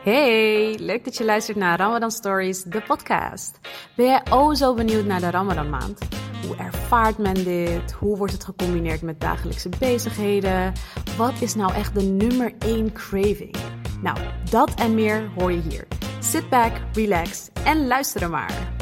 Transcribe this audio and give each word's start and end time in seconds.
Hey, 0.00 0.78
leuk 0.78 1.04
dat 1.04 1.16
je 1.16 1.24
luistert 1.24 1.56
naar 1.56 1.78
Ramadan 1.78 2.10
Stories, 2.10 2.62
de 2.62 2.82
podcast. 2.82 3.58
Ben 3.96 4.06
jij 4.06 4.22
oh 4.30 4.54
zo 4.54 4.74
benieuwd 4.74 5.04
naar 5.04 5.20
de 5.20 5.30
Ramadan 5.30 5.70
maand? 5.70 5.98
Hoe 6.46 6.56
ervaart 6.56 7.18
men 7.18 7.34
dit? 7.34 7.92
Hoe 7.92 8.16
wordt 8.16 8.32
het 8.32 8.44
gecombineerd 8.44 9.02
met 9.02 9.20
dagelijkse 9.20 9.68
bezigheden? 9.78 10.72
Wat 11.16 11.40
is 11.40 11.54
nou 11.54 11.74
echt 11.74 11.94
de 11.94 12.02
nummer 12.02 12.52
1 12.58 12.92
craving? 12.92 13.56
Nou, 14.02 14.18
dat 14.50 14.74
en 14.74 14.94
meer 14.94 15.30
hoor 15.38 15.52
je 15.52 15.60
hier. 15.60 15.86
Sit 16.20 16.48
back, 16.48 16.72
relax 16.92 17.48
en 17.64 17.86
luister 17.86 18.22
er 18.22 18.30
maar. 18.30 18.78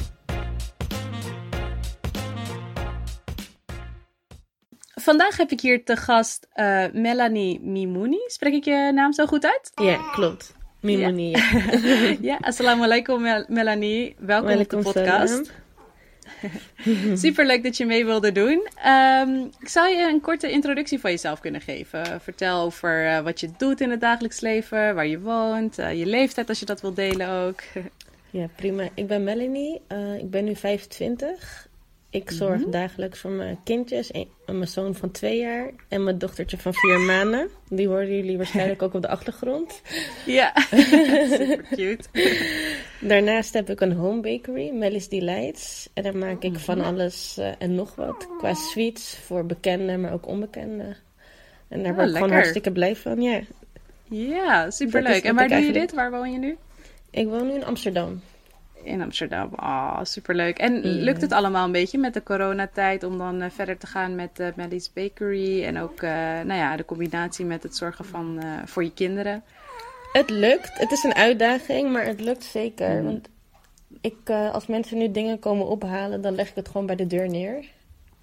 Vandaag 4.95 5.37
heb 5.37 5.50
ik 5.50 5.61
hier 5.61 5.85
te 5.85 5.96
gast 5.96 6.46
uh, 6.55 6.85
Melanie 6.93 7.61
Mimouni. 7.61 8.21
Spreek 8.27 8.53
ik 8.53 8.64
je 8.64 8.91
naam 8.95 9.12
zo 9.12 9.27
goed 9.27 9.45
uit? 9.45 9.71
Ja, 9.75 10.11
klopt. 10.11 10.57
Mimouni. 10.80 11.30
Ja, 11.30 12.16
ja 12.30 12.38
assalamu 12.41 12.82
alaikum 12.82 13.23
Mel 13.23 13.45
Melanie. 13.48 14.14
Welkom 14.19 14.59
op 14.59 14.70
de 14.70 14.77
podcast. 14.77 15.52
Super 17.14 17.46
leuk 17.46 17.62
dat 17.62 17.77
je 17.77 17.86
mee 17.86 18.05
wilde 18.05 18.32
doen. 18.32 18.69
Um, 18.86 19.50
zou 19.60 19.88
je 19.88 20.09
een 20.12 20.20
korte 20.20 20.50
introductie 20.50 21.00
van 21.00 21.10
jezelf 21.10 21.41
kunnen 21.41 21.60
geven? 21.60 22.20
Vertel 22.20 22.60
over 22.60 23.05
uh, 23.05 23.20
wat 23.20 23.41
je 23.41 23.50
doet 23.56 23.80
in 23.80 23.91
het 23.91 24.00
dagelijks 24.00 24.41
leven, 24.41 24.95
waar 24.95 25.06
je 25.06 25.20
woont, 25.20 25.78
uh, 25.78 25.98
je 25.98 26.06
leeftijd 26.06 26.48
als 26.48 26.59
je 26.59 26.66
dat 26.66 26.80
wilt 26.80 26.97
delen 26.97 27.28
ook. 27.28 27.60
ja, 28.30 28.47
prima. 28.56 28.88
Ik 28.95 29.06
ben 29.06 29.24
Melanie. 29.24 29.80
Uh, 29.92 30.19
ik 30.19 30.30
ben 30.30 30.45
nu 30.45 30.56
25. 30.56 31.67
Ik 32.11 32.30
zorg 32.30 32.57
mm-hmm. 32.57 32.71
dagelijks 32.71 33.19
voor 33.19 33.30
mijn 33.30 33.59
kindjes. 33.65 34.11
Mijn 34.47 34.69
zoon 34.69 34.95
van 34.95 35.11
twee 35.11 35.39
jaar 35.39 35.71
en 35.89 36.05
mijn 36.05 36.19
dochtertje 36.19 36.59
van 36.59 36.75
vier 36.75 36.98
maanden. 36.98 37.48
Die 37.69 37.89
horen 37.89 38.17
jullie 38.17 38.37
waarschijnlijk 38.43 38.83
ook 38.83 38.95
op 38.95 39.03
de 39.03 39.09
achtergrond. 39.09 39.83
Ja, 40.27 40.53
super 41.31 41.67
cute. 41.71 42.09
Daarnaast 43.01 43.55
heb 43.55 43.71
ik 43.71 43.81
een 43.81 43.93
home 43.93 44.21
bakery, 44.21 44.70
Melly's 44.70 45.09
Delights. 45.09 45.89
En 45.95 46.03
daar 46.03 46.17
maak 46.17 46.42
ik 46.42 46.59
van 46.59 46.77
mm-hmm. 46.77 46.91
alles 46.91 47.37
uh, 47.39 47.53
en 47.59 47.75
nog 47.75 47.95
wat. 47.95 48.28
Qua 48.39 48.55
sweets 48.55 49.17
voor 49.17 49.47
bekenden, 49.47 50.00
maar 50.00 50.12
ook 50.12 50.27
onbekenden. 50.27 50.97
En 51.69 51.83
daar 51.83 51.91
oh, 51.91 51.97
word 51.97 52.09
ik 52.09 52.15
gewoon 52.15 52.33
hartstikke 52.33 52.72
blij 52.72 52.97
van, 52.97 53.20
ja. 53.20 53.41
Ja, 54.05 54.70
superleuk. 54.70 55.22
En 55.22 55.34
waar 55.34 55.48
doe 55.48 55.59
je 55.59 55.72
dit? 55.72 55.93
Waar 55.93 56.11
woon 56.11 56.33
je 56.33 56.39
nu? 56.39 56.56
Ik 57.11 57.27
woon 57.27 57.47
nu 57.47 57.55
in 57.55 57.65
Amsterdam 57.65 58.22
in 58.89 59.03
Amsterdam. 59.03 59.50
Oh, 59.56 59.98
superleuk. 60.03 60.58
En 60.58 60.81
lukt 60.84 61.20
het 61.20 61.33
allemaal 61.33 61.64
een 61.64 61.72
beetje 61.72 61.98
met 61.98 62.14
de 62.14 62.22
coronatijd 62.22 63.05
om 63.05 63.19
dan 63.19 63.42
uh, 63.42 63.50
verder 63.50 63.78
te 63.78 63.86
gaan 63.86 64.14
met 64.14 64.41
uh, 64.41 64.78
Bakery 64.94 65.64
en 65.64 65.78
ook 65.78 66.03
uh, 66.03 66.11
nou 66.44 66.55
ja, 66.55 66.77
de 66.77 66.84
combinatie 66.84 67.44
met 67.44 67.62
het 67.62 67.77
zorgen 67.77 68.05
van 68.05 68.42
voor 68.64 68.84
je 68.84 68.92
kinderen? 68.92 69.42
Het 70.12 70.31
lukt. 70.31 70.78
Het 70.78 70.91
is 70.91 71.05
een 71.05 71.14
uitdaging, 71.14 71.92
maar 71.92 72.05
het 72.05 72.20
lukt 72.20 72.44
zeker. 72.44 72.91
Mm. 72.91 73.05
Want 73.05 73.28
ik, 74.00 74.31
als 74.53 74.66
mensen 74.66 74.98
nu 74.98 75.11
dingen 75.11 75.39
komen 75.39 75.66
ophalen, 75.66 76.20
dan 76.20 76.34
leg 76.34 76.48
ik 76.48 76.55
het 76.55 76.69
gewoon 76.69 76.86
bij 76.86 76.97
de 76.97 77.06
deur 77.06 77.28
neer. 77.28 77.64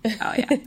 Oh 0.02 0.36
ja. 0.36 0.48
En, 0.48 0.62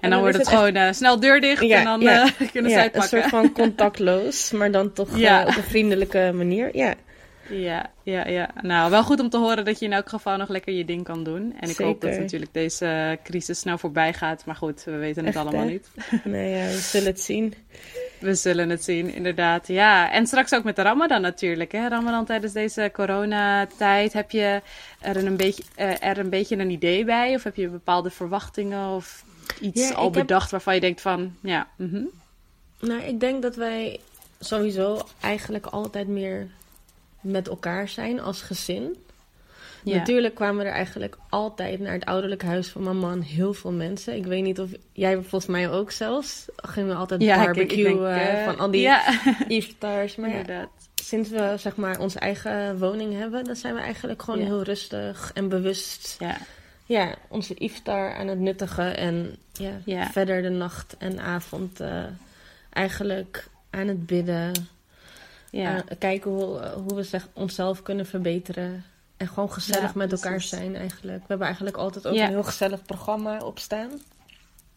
en 0.00 0.10
dan, 0.10 0.20
wordt 0.20 0.36
het, 0.36 0.48
gewoon 0.48 0.94
snel 0.94 1.20
deur 1.20 1.40
dicht 1.40 1.62
ja, 1.62 1.78
en 1.78 1.84
dan 1.84 2.00
ja, 2.00 2.30
kunnen 2.52 2.70
ja, 2.70 2.76
zij 2.76 2.84
het 2.84 2.92
pakken. 2.92 3.16
Een 3.16 3.22
soort 3.22 3.42
van 3.42 3.52
contactloos, 3.52 4.50
maar 4.50 4.70
dan 4.70 4.92
toch 4.92 5.08
op 5.08 5.56
een 5.56 5.62
vriendelijke 5.62 6.32
manier. 6.34 6.76
Ja. 6.76 6.94
Ja, 7.48 7.90
ja, 8.02 8.28
ja. 8.28 8.50
Nou, 8.60 8.90
wel 8.90 9.04
goed 9.04 9.20
om 9.20 9.28
te 9.28 9.38
horen 9.38 9.64
dat 9.64 9.78
je 9.78 9.84
in 9.84 9.92
elk 9.92 10.08
geval 10.08 10.36
nog 10.36 10.48
lekker 10.48 10.72
je 10.72 10.84
ding 10.84 11.04
kan 11.04 11.24
doen. 11.24 11.54
En 11.60 11.68
ik 11.68 11.76
hoop 11.76 12.00
dat 12.00 12.18
natuurlijk 12.18 12.52
deze 12.52 13.18
crisis 13.22 13.58
snel 13.58 13.78
voorbij 13.78 14.12
gaat. 14.12 14.44
Maar 14.46 14.56
goed, 14.56 14.84
we 14.84 14.96
weten 14.96 15.26
het 15.26 15.36
allemaal 15.36 15.64
niet. 15.64 15.90
Nee, 16.24 16.50
ja, 16.56 16.66
we 16.66 16.78
zullen 16.78 17.06
het 17.06 17.20
zien. 17.20 17.54
We 18.18 18.34
zullen 18.34 18.70
het 18.70 18.84
zien, 18.84 19.14
inderdaad. 19.14 19.68
Ja, 19.68 20.12
en 20.12 20.26
straks 20.26 20.54
ook 20.54 20.64
met 20.64 20.76
de 20.76 20.82
Ramadan 20.82 21.20
natuurlijk. 21.20 21.72
Hè? 21.72 21.88
Ramadan 21.88 22.24
tijdens 22.24 22.52
deze 22.52 22.90
coronatijd. 22.92 24.12
Heb 24.12 24.30
je 24.30 24.62
er 25.00 25.26
een, 25.26 25.36
beetje, 25.36 25.62
uh, 25.78 26.04
er 26.04 26.18
een 26.18 26.30
beetje 26.30 26.56
een 26.56 26.70
idee 26.70 27.04
bij? 27.04 27.34
Of 27.34 27.42
heb 27.42 27.56
je 27.56 27.68
bepaalde 27.68 28.10
verwachtingen 28.10 28.88
of 28.88 29.24
iets 29.60 29.94
al 29.94 30.10
bedacht 30.10 30.50
waarvan 30.50 30.74
je 30.74 30.80
denkt 30.80 31.00
van, 31.00 31.36
ja. 31.40 31.66
Mm 31.76 32.10
Nou, 32.80 33.02
ik 33.02 33.20
denk 33.20 33.42
dat 33.42 33.56
wij 33.56 34.00
sowieso 34.40 35.00
eigenlijk 35.20 35.66
altijd 35.66 36.08
meer 36.08 36.48
met 37.24 37.48
elkaar 37.48 37.88
zijn 37.88 38.20
als 38.20 38.42
gezin. 38.42 38.96
Natuurlijk 39.92 40.34
kwamen 40.34 40.66
er 40.66 40.72
eigenlijk 40.72 41.16
altijd 41.28 41.80
naar 41.80 41.92
het 41.92 42.04
ouderlijk 42.04 42.42
huis 42.42 42.68
van 42.68 42.82
mijn 42.82 42.96
man 42.96 43.20
heel 43.20 43.54
veel 43.54 43.72
mensen. 43.72 44.16
Ik 44.16 44.26
weet 44.26 44.42
niet 44.42 44.60
of 44.60 44.70
jij 44.92 45.14
volgens 45.14 45.46
mij 45.46 45.70
ook 45.70 45.90
zelfs. 45.90 46.44
Gingen 46.56 46.88
we 46.88 46.94
altijd 46.94 47.22
ja, 47.22 47.44
barbecuen 47.44 48.18
uh, 48.18 48.44
van 48.44 48.58
al 48.58 48.70
die 48.70 48.80
ja. 48.80 49.02
iftars. 49.48 50.16
Maar 50.16 50.30
Inderdaad. 50.30 50.68
sinds 50.94 51.30
we 51.30 51.54
zeg 51.58 51.76
maar 51.76 51.98
onze 51.98 52.18
eigen 52.18 52.78
woning 52.78 53.18
hebben, 53.18 53.44
dan 53.44 53.56
zijn 53.56 53.74
we 53.74 53.80
eigenlijk 53.80 54.22
gewoon 54.22 54.40
heel 54.40 54.62
rustig 54.62 55.30
en 55.34 55.48
bewust. 55.48 56.16
Ja. 56.18 56.36
Ja, 56.86 57.14
onze 57.28 57.54
iftar 57.54 58.14
aan 58.14 58.26
het 58.26 58.38
nuttigen 58.38 58.96
en 58.96 59.36
ja, 59.84 60.10
verder 60.10 60.42
de 60.42 60.48
nacht 60.48 60.96
en 60.98 61.20
avond 61.20 61.80
uh, 61.80 62.04
eigenlijk 62.70 63.46
aan 63.70 63.88
het 63.88 64.06
bidden. 64.06 64.52
Ja. 65.54 65.74
Uh, 65.74 65.80
kijken 65.98 66.30
hoe, 66.30 66.58
eh, 66.58 66.72
hoe 66.72 66.94
we 66.94 67.02
zeg, 67.02 67.28
onszelf 67.32 67.82
kunnen 67.82 68.06
verbeteren. 68.06 68.84
En 69.16 69.28
gewoon 69.28 69.52
gezellig 69.52 69.94
met 69.94 70.12
elkaar 70.12 70.40
zijn 70.40 70.76
eigenlijk. 70.76 71.18
We 71.18 71.26
hebben 71.26 71.46
eigenlijk 71.46 71.76
altijd 71.76 72.06
ook 72.06 72.14
een 72.14 72.28
heel 72.28 72.42
gezellig 72.42 72.82
programma 72.82 73.38
op 73.38 73.58
staan. 73.58 73.90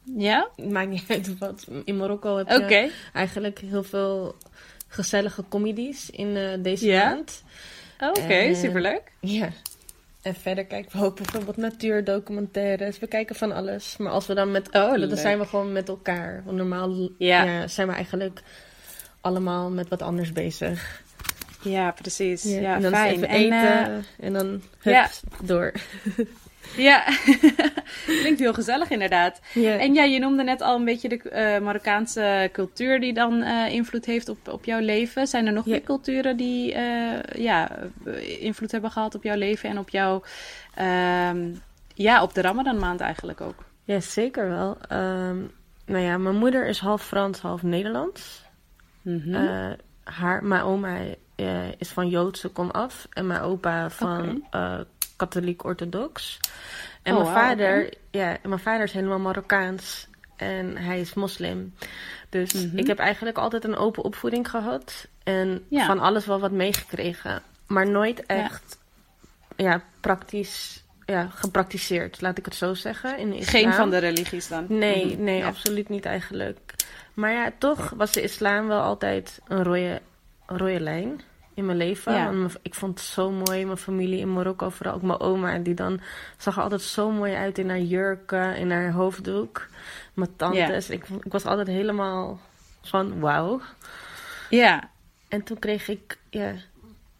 Ja? 0.03 0.49
Maakt 0.69 0.89
niet 0.89 1.03
uit 1.15 1.37
wat. 1.37 1.67
In 1.83 1.97
Marokko 1.97 2.37
heb 2.37 2.69
je 2.69 2.91
eigenlijk 3.13 3.59
heel 3.59 3.83
veel 3.83 4.35
gezellige 4.87 5.43
comedies 5.49 6.09
in 6.09 6.27
uh, 6.27 6.49
deze 6.59 6.87
maand. 6.87 7.43
Oh, 7.99 8.09
Oké, 8.09 8.19
okay. 8.19 8.53
superleuk. 8.53 9.11
Ja. 9.21 9.49
En 10.21 10.35
verder 10.35 10.65
kijken 10.65 10.99
we 10.99 11.05
ook 11.05 11.15
bijvoorbeeld 11.15 11.57
natuurdocumentaires. 11.57 12.99
We 12.99 13.07
kijken 13.07 13.35
van 13.35 13.51
alles. 13.51 13.97
Maar 13.97 14.11
als 14.11 14.27
we 14.27 14.33
dan 14.33 14.51
met... 14.51 14.67
Oh, 14.67 14.99
dan 14.99 15.17
zijn 15.17 15.39
we 15.39 15.45
gewoon 15.45 15.71
met 15.71 15.87
elkaar. 15.87 16.41
Want 16.45 16.57
normaal 16.57 17.09
ja. 17.17 17.67
zijn 17.67 17.87
we 17.87 17.93
eigenlijk 17.93 18.41
allemaal 19.27 19.69
met 19.69 19.87
wat 19.89 20.01
anders 20.01 20.31
bezig. 20.31 21.01
Ja, 21.61 21.91
precies. 21.91 22.43
Ja, 22.43 22.75
en 22.75 22.81
dan 22.81 22.91
fijn. 22.91 23.13
even 23.13 23.29
eten 23.29 23.83
en, 23.83 23.89
uh, 23.89 24.25
en 24.25 24.33
dan 24.33 24.47
hup, 24.79 24.93
ja. 24.93 25.09
door. 25.43 25.71
ja, 26.87 27.03
klinkt 28.21 28.39
heel 28.39 28.53
gezellig 28.53 28.89
inderdaad. 28.89 29.39
En 29.53 29.93
ja, 29.93 30.03
je 30.03 30.19
noemde 30.19 30.43
net 30.43 30.61
al 30.61 30.75
een 30.75 30.85
beetje 30.85 31.09
de 31.09 31.21
uh, 31.23 31.65
Marokkaanse 31.65 32.49
cultuur 32.51 32.99
die 32.99 33.13
dan 33.13 33.33
uh, 33.33 33.73
invloed 33.73 34.05
heeft 34.05 34.29
op, 34.29 34.47
op 34.47 34.65
jouw 34.65 34.79
leven. 34.79 35.27
Zijn 35.27 35.45
er 35.45 35.53
nog 35.53 35.65
meer 35.65 35.83
culturen 35.83 36.37
die 36.37 36.75
ja, 37.35 37.69
invloed 38.39 38.71
hebben 38.71 38.91
gehad 38.91 39.15
op 39.15 39.23
jouw 39.23 39.37
leven 39.37 39.69
en 39.69 39.77
op 39.77 39.89
jouw, 39.89 40.23
um, 41.29 41.61
ja, 41.93 42.23
op 42.23 42.33
de 42.33 42.41
Ramadan 42.41 42.79
maand 42.79 42.99
eigenlijk 42.99 43.41
ook? 43.41 43.63
Ja, 43.83 43.99
zeker 43.99 44.49
wel. 44.49 44.77
Um, 44.91 45.51
nou 45.85 46.03
ja, 46.03 46.17
mijn 46.17 46.35
moeder 46.35 46.67
is 46.67 46.79
half 46.79 47.05
Frans, 47.05 47.39
half 47.39 47.63
Nederlands. 47.63 48.45
Mm 49.07 49.75
haar, 50.03 50.43
mijn 50.43 50.61
oma 50.61 50.99
uh, 51.35 51.71
is 51.77 51.89
van 51.89 52.09
Joodse 52.09 52.47
kom 52.47 52.69
af 52.69 53.07
en 53.13 53.27
mijn 53.27 53.41
opa 53.41 53.89
van 53.89 54.43
okay. 54.51 54.77
uh, 54.79 54.85
katholiek-orthodox. 55.15 56.39
En 57.03 57.15
oh, 57.15 57.21
mijn 57.21 57.33
vader, 57.33 57.93
ja, 58.11 58.37
mijn 58.43 58.59
vader 58.59 58.83
is 58.83 58.91
helemaal 58.91 59.19
Marokkaans 59.19 60.07
en 60.35 60.77
hij 60.77 60.99
is 60.99 61.13
moslim. 61.13 61.73
Dus 62.29 62.53
mm 62.53 62.69
-hmm. 62.69 62.77
ik 62.77 62.87
heb 62.87 62.99
eigenlijk 62.99 63.37
altijd 63.37 63.63
een 63.63 63.75
open 63.75 64.03
opvoeding 64.03 64.49
gehad 64.49 65.07
en 65.23 65.65
ja. 65.69 65.85
van 65.85 65.99
alles 65.99 66.25
wel 66.25 66.39
wat 66.39 66.51
meegekregen, 66.51 67.41
maar 67.67 67.89
nooit 67.89 68.25
echt 68.25 68.77
ja. 69.55 69.69
ja, 69.69 69.81
praktisch 69.99 70.83
ja, 71.05 71.27
gepraktiseerd, 71.33 72.21
laat 72.21 72.37
ik 72.37 72.45
het 72.45 72.55
zo 72.55 72.73
zeggen. 72.73 73.17
In 73.17 73.43
Geen 73.43 73.73
van 73.73 73.89
de 73.89 73.97
religies 73.97 74.47
dan? 74.47 74.65
Nee, 74.69 75.05
mm 75.05 75.11
-hmm. 75.11 75.23
nee, 75.23 75.37
ja. 75.37 75.47
absoluut 75.47 75.89
niet 75.89 76.05
eigenlijk. 76.05 76.66
Maar 77.17 77.31
ja, 77.31 77.51
toch 77.57 77.89
was 77.89 78.11
de 78.11 78.21
islam 78.21 78.67
wel 78.67 78.81
altijd 78.81 79.41
een 79.47 79.63
rode, 79.63 80.01
rode 80.45 80.79
lijn 80.79 81.21
in 81.53 81.65
mijn 81.65 81.77
leven. 81.77 82.13
Ja. 82.13 82.47
ik 82.61 82.75
vond 82.75 82.99
het 82.99 83.07
zo 83.07 83.31
mooi, 83.31 83.65
mijn 83.65 83.77
familie 83.77 84.19
in 84.19 84.33
Marokko, 84.33 84.69
vooral 84.69 84.93
ook 84.95 85.01
mijn 85.01 85.19
oma. 85.19 85.57
Die 85.57 85.73
dan 85.73 85.99
zag 86.37 86.55
er 86.55 86.61
altijd 86.61 86.81
zo 86.81 87.11
mooi 87.11 87.33
uit 87.33 87.57
in 87.57 87.69
haar 87.69 87.79
jurken, 87.79 88.55
in 88.55 88.71
haar 88.71 88.91
hoofddoek. 88.91 89.67
Mijn 90.13 90.35
tantes. 90.35 90.87
Ja. 90.87 90.93
Ik, 90.93 91.05
ik 91.23 91.31
was 91.31 91.45
altijd 91.45 91.67
helemaal 91.67 92.39
van 92.81 93.19
wauw. 93.19 93.61
Ja. 94.49 94.89
En 95.27 95.43
toen 95.43 95.59
kreeg 95.59 95.87
ik 95.87 96.17
ja, 96.29 96.53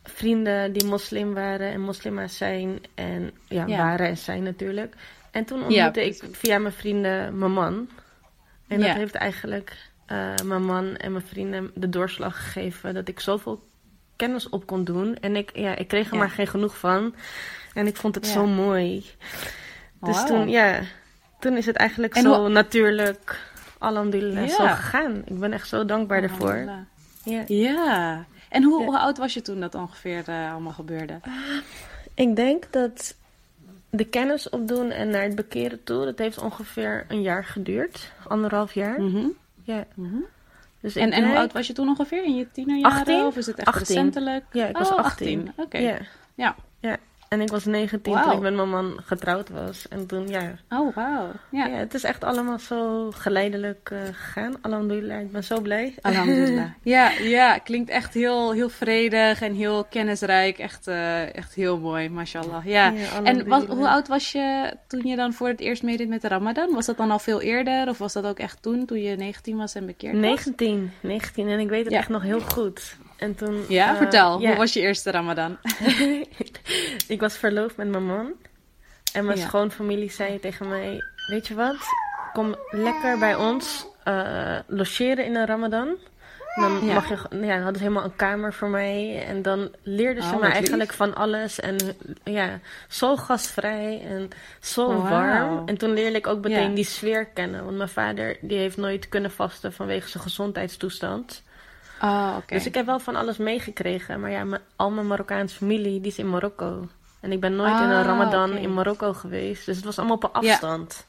vrienden 0.04 0.74
die 0.74 0.86
moslim 0.86 1.33
waren 1.33 1.71
en 1.71 1.81
moslima's 1.81 2.38
zijn. 2.38 2.80
En 2.95 3.31
ja, 3.48 3.66
ja. 3.66 3.77
waren 3.77 4.07
en 4.07 4.18
zijn 4.18 4.44
natuurlijk. 4.44 4.95
En 5.31 5.45
toen 5.45 5.63
ontmoette 5.63 6.06
ik 6.06 6.24
via 6.31 6.57
mijn 6.57 6.74
vrienden 6.74 7.38
mijn 7.38 7.51
man. 7.51 7.89
En 8.68 8.80
dat 8.80 8.95
heeft 8.95 9.16
eigenlijk 9.16 9.75
uh, 10.12 10.36
mijn 10.45 10.65
man 10.65 10.95
en 10.95 11.12
mijn 11.12 11.27
vrienden 11.27 11.71
de 11.75 11.89
doorslag 11.89 12.44
gegeven 12.44 12.94
dat 12.94 13.07
ik 13.07 13.19
zoveel 13.19 13.59
kennis 14.15 14.50
op 14.50 14.65
kon 14.65 14.83
doen. 14.83 15.15
En 15.15 15.36
ik, 15.36 15.57
ja, 15.57 15.75
ik 15.75 15.88
kreeg 15.88 16.07
er 16.07 16.13
ja. 16.13 16.19
maar 16.19 16.30
geen 16.30 16.48
genoeg 16.48 16.77
van. 16.77 17.15
En 17.74 17.88
ik 17.88 17.95
vond 17.95 18.15
het 18.15 18.25
ja. 18.25 18.31
zo 18.31 18.45
mooi. 18.45 19.06
Dus 20.01 20.25
toen, 20.25 20.50
ja, 20.50 20.80
toen 21.39 21.57
is 21.57 21.65
het 21.65 21.75
eigenlijk 21.75 22.15
en 22.15 22.21
zo 22.21 22.48
natuurlijk, 22.48 23.39
alhamdulillah, 23.77 24.50
zo 24.50 24.68
gegaan. 24.68 25.21
Ik 25.25 25.39
ben 25.39 25.54
echt 25.54 25.68
zo 25.68 25.86
dankbaar 25.86 26.24
ervoor. 26.24 26.69
Ja. 27.24 27.44
ja. 27.48 28.25
En 28.50 28.63
hoe, 28.63 28.83
hoe 28.83 29.00
oud 29.00 29.18
was 29.18 29.33
je 29.33 29.42
toen 29.42 29.59
dat 29.59 29.75
ongeveer 29.75 30.24
uh, 30.30 30.51
allemaal 30.51 30.71
gebeurde? 30.71 31.19
ik 32.13 32.36
denk 32.36 32.71
dat 32.71 33.15
de 33.89 34.06
kennis 34.06 34.50
opdoen 34.50 34.92
en 34.92 35.09
naar 35.09 35.24
het 35.24 35.36
bekeren 35.36 35.83
toe, 35.83 36.06
dat 36.06 36.18
heeft 36.18 36.38
ongeveer 36.38 37.06
een 37.07 37.21
jaar 37.21 37.45
geduurd. 37.45 38.12
Anderhalf 38.27 38.74
jaar. 38.74 39.01
Mhm. 39.01 39.27
Ja. 39.68 39.86
Mhm. 39.96 40.16
Dus 40.81 40.96
En, 40.96 41.12
en 41.12 41.28
hoe 41.28 41.38
oud 41.38 41.54
was 41.54 41.68
je 41.68 41.74
toen 41.74 41.88
ongeveer? 41.88 42.24
In 42.24 42.36
je 42.36 42.52
tienerjaren? 42.52 42.98
18? 43.00 43.25
Of 43.25 43.38
is 43.38 43.46
het 43.46 43.58
echt 43.58 43.68
18. 43.68 43.81
recentelijk? 43.96 44.46
Ja, 44.52 44.68
ik 44.68 44.78
was 44.78 44.92
Oh, 44.92 44.98
18. 44.98 45.54
Oké. 45.56 45.78
Ja. 46.36 46.56
ja. 46.80 46.98
En 47.29 47.41
ik 47.41 47.50
was 47.50 47.65
19 47.65 48.13
Wauw. 48.13 48.24
toen 48.24 48.33
ik 48.33 48.39
met 48.39 48.56
mijn 48.56 48.69
man 48.69 49.00
getrouwd 49.06 49.50
was. 49.50 49.88
En 49.88 50.07
toen, 50.07 50.27
ja. 50.27 50.51
Oh, 50.69 50.95
wauw. 50.95 51.31
Ja. 51.50 51.65
ja. 51.65 51.75
het 51.75 51.94
is 51.94 52.03
echt 52.03 52.24
allemaal 52.24 52.59
zo 52.59 53.12
geleidelijk 53.12 53.89
eh, 53.91 54.00
gegaan. 54.06 54.53
Alhamdulillah, 54.62 55.21
ik 55.21 55.31
ben 55.31 55.44
zo 55.44 55.62
blij. 55.62 55.94
Alhamdulillah. 56.01 56.65
ja, 56.83 57.12
ja, 57.12 57.57
klinkt 57.57 57.89
echt 57.89 58.13
heel, 58.13 58.51
heel 58.51 58.69
vredig 58.69 59.41
en 59.41 59.53
heel 59.53 59.83
kennisrijk. 59.89 60.57
Echt, 60.57 60.88
eh, 60.88 61.35
echt 61.35 61.53
heel 61.53 61.79
mooi, 61.79 62.09
mashallah. 62.09 62.65
Ja. 62.65 62.89
Ja, 62.89 63.24
en 63.24 63.47
was, 63.47 63.63
hoe 63.65 63.89
oud 63.89 64.07
was 64.07 64.31
je 64.31 64.73
toen 64.88 65.06
je 65.06 65.15
dan 65.15 65.33
voor 65.33 65.47
het 65.47 65.59
eerst 65.59 65.83
meedeed 65.83 66.07
met 66.09 66.21
de 66.21 66.27
Ramadan? 66.27 66.73
Was 66.73 66.85
dat 66.85 66.97
dan 66.97 67.12
al 67.12 67.19
veel 67.19 67.41
eerder? 67.41 67.89
Of 67.89 67.97
was 67.97 68.13
dat 68.13 68.25
ook 68.25 68.39
echt 68.39 68.62
toen, 68.62 68.85
toen 68.85 69.01
je 69.01 69.15
19 69.15 69.57
was 69.57 69.75
en 69.75 69.85
bekeerd 69.85 70.13
was? 70.13 70.21
19, 70.21 70.91
19 71.00 71.47
en 71.47 71.59
ik 71.59 71.69
weet 71.69 71.83
het 71.83 71.94
Ja. 71.94 72.00
echt 72.00 72.09
nog 72.09 72.21
heel 72.21 72.41
goed. 72.41 72.97
En 73.18 73.36
toen, 73.36 73.66
Ja, 73.68 73.92
eh, 73.92 73.98
vertel. 73.98 74.40
ja. 74.40 74.48
Hoe 74.48 74.58
was 74.58 74.74
je 74.74 74.80
eerste 74.80 75.12
Ramadan? 75.12 75.58
ik 77.08 77.19
was 77.19 77.38
verloofd 77.38 77.78
met 77.78 77.88
mijn 77.88 78.06
man. 78.06 78.31
En 79.14 79.25
mijn 79.25 79.38
Ja. 79.38 79.48
schoonfamilie 79.48 80.12
zei 80.12 80.40
tegen 80.40 80.68
mij: 80.68 81.04
Weet 81.28 81.48
je 81.48 81.56
wat? 81.56 81.75
Kom 82.34 82.56
lekker 82.72 83.18
bij 83.18 83.36
ons 83.36 83.86
eh, 84.04 84.58
logeren 84.68 85.25
in 85.25 85.36
een 85.36 85.46
Ramadan. 85.46 85.96
Dan 86.56 86.86
Ja. 86.86 86.94
mag 86.94 87.10
je, 87.10 87.46
ja, 87.46 87.56
hadden 87.56 87.75
ze 87.75 87.81
helemaal 87.81 88.04
een 88.04 88.16
kamer 88.16 88.54
voor 88.54 88.69
mij. 88.69 89.24
En 89.28 89.42
dan 89.42 89.72
leerden 89.84 90.24
ze 90.24 90.34
Oh, 90.34 90.42
me 90.42 90.48
eigenlijk 90.48 90.90
lief. 90.90 90.98
van 90.98 91.16
alles. 91.16 91.60
En 91.60 91.75
ja, 92.24 92.60
zo 92.88 93.16
gastvrij 93.18 94.02
en 94.08 94.30
zo 94.62 94.88
Wauw. 94.88 95.10
warm. 95.10 95.68
En 95.68 95.78
toen 95.78 95.94
leerde 95.94 96.18
ik 96.18 96.28
ook 96.28 96.42
meteen 96.44 96.69
Ja. 96.69 96.75
die 96.75 96.86
sfeer 96.86 97.25
kennen. 97.25 97.64
Want 97.66 97.78
mijn 97.78 97.90
vader 97.90 98.38
die 98.42 98.58
heeft 98.58 98.78
nooit 98.78 99.10
kunnen 99.10 99.31
vasten 99.31 99.74
vanwege 99.74 100.10
zijn 100.10 100.24
gezondheidstoestand. 100.24 101.44
Oh, 102.01 102.33
oké. 102.38 102.53
Dus 102.55 102.65
ik 102.65 102.73
heb 102.75 102.85
wel 102.85 102.99
van 102.99 103.15
alles 103.15 103.38
meegekregen. 103.38 104.19
Maar 104.19 104.31
ja, 104.31 104.44
mijn- 104.44 104.61
al 104.75 104.91
mijn 104.91 105.07
Marokkaanse 105.07 105.55
familie 105.55 106.01
die 106.01 106.11
is 106.11 106.17
in 106.17 106.29
Marokko. 106.29 106.88
En 107.19 107.31
ik 107.31 107.39
ben 107.39 107.55
nooit 107.55 107.79
in 107.79 107.89
een 107.89 107.99
Ah, 107.99 108.05
Ramadan 108.05 108.57
in 108.57 108.73
Marokko 108.73 109.13
geweest. 109.13 109.65
Dus 109.65 109.75
het 109.75 109.85
was 109.85 109.97
allemaal 109.97 110.15
op 110.15 110.23
een 110.23 110.31
afstand. 110.31 111.05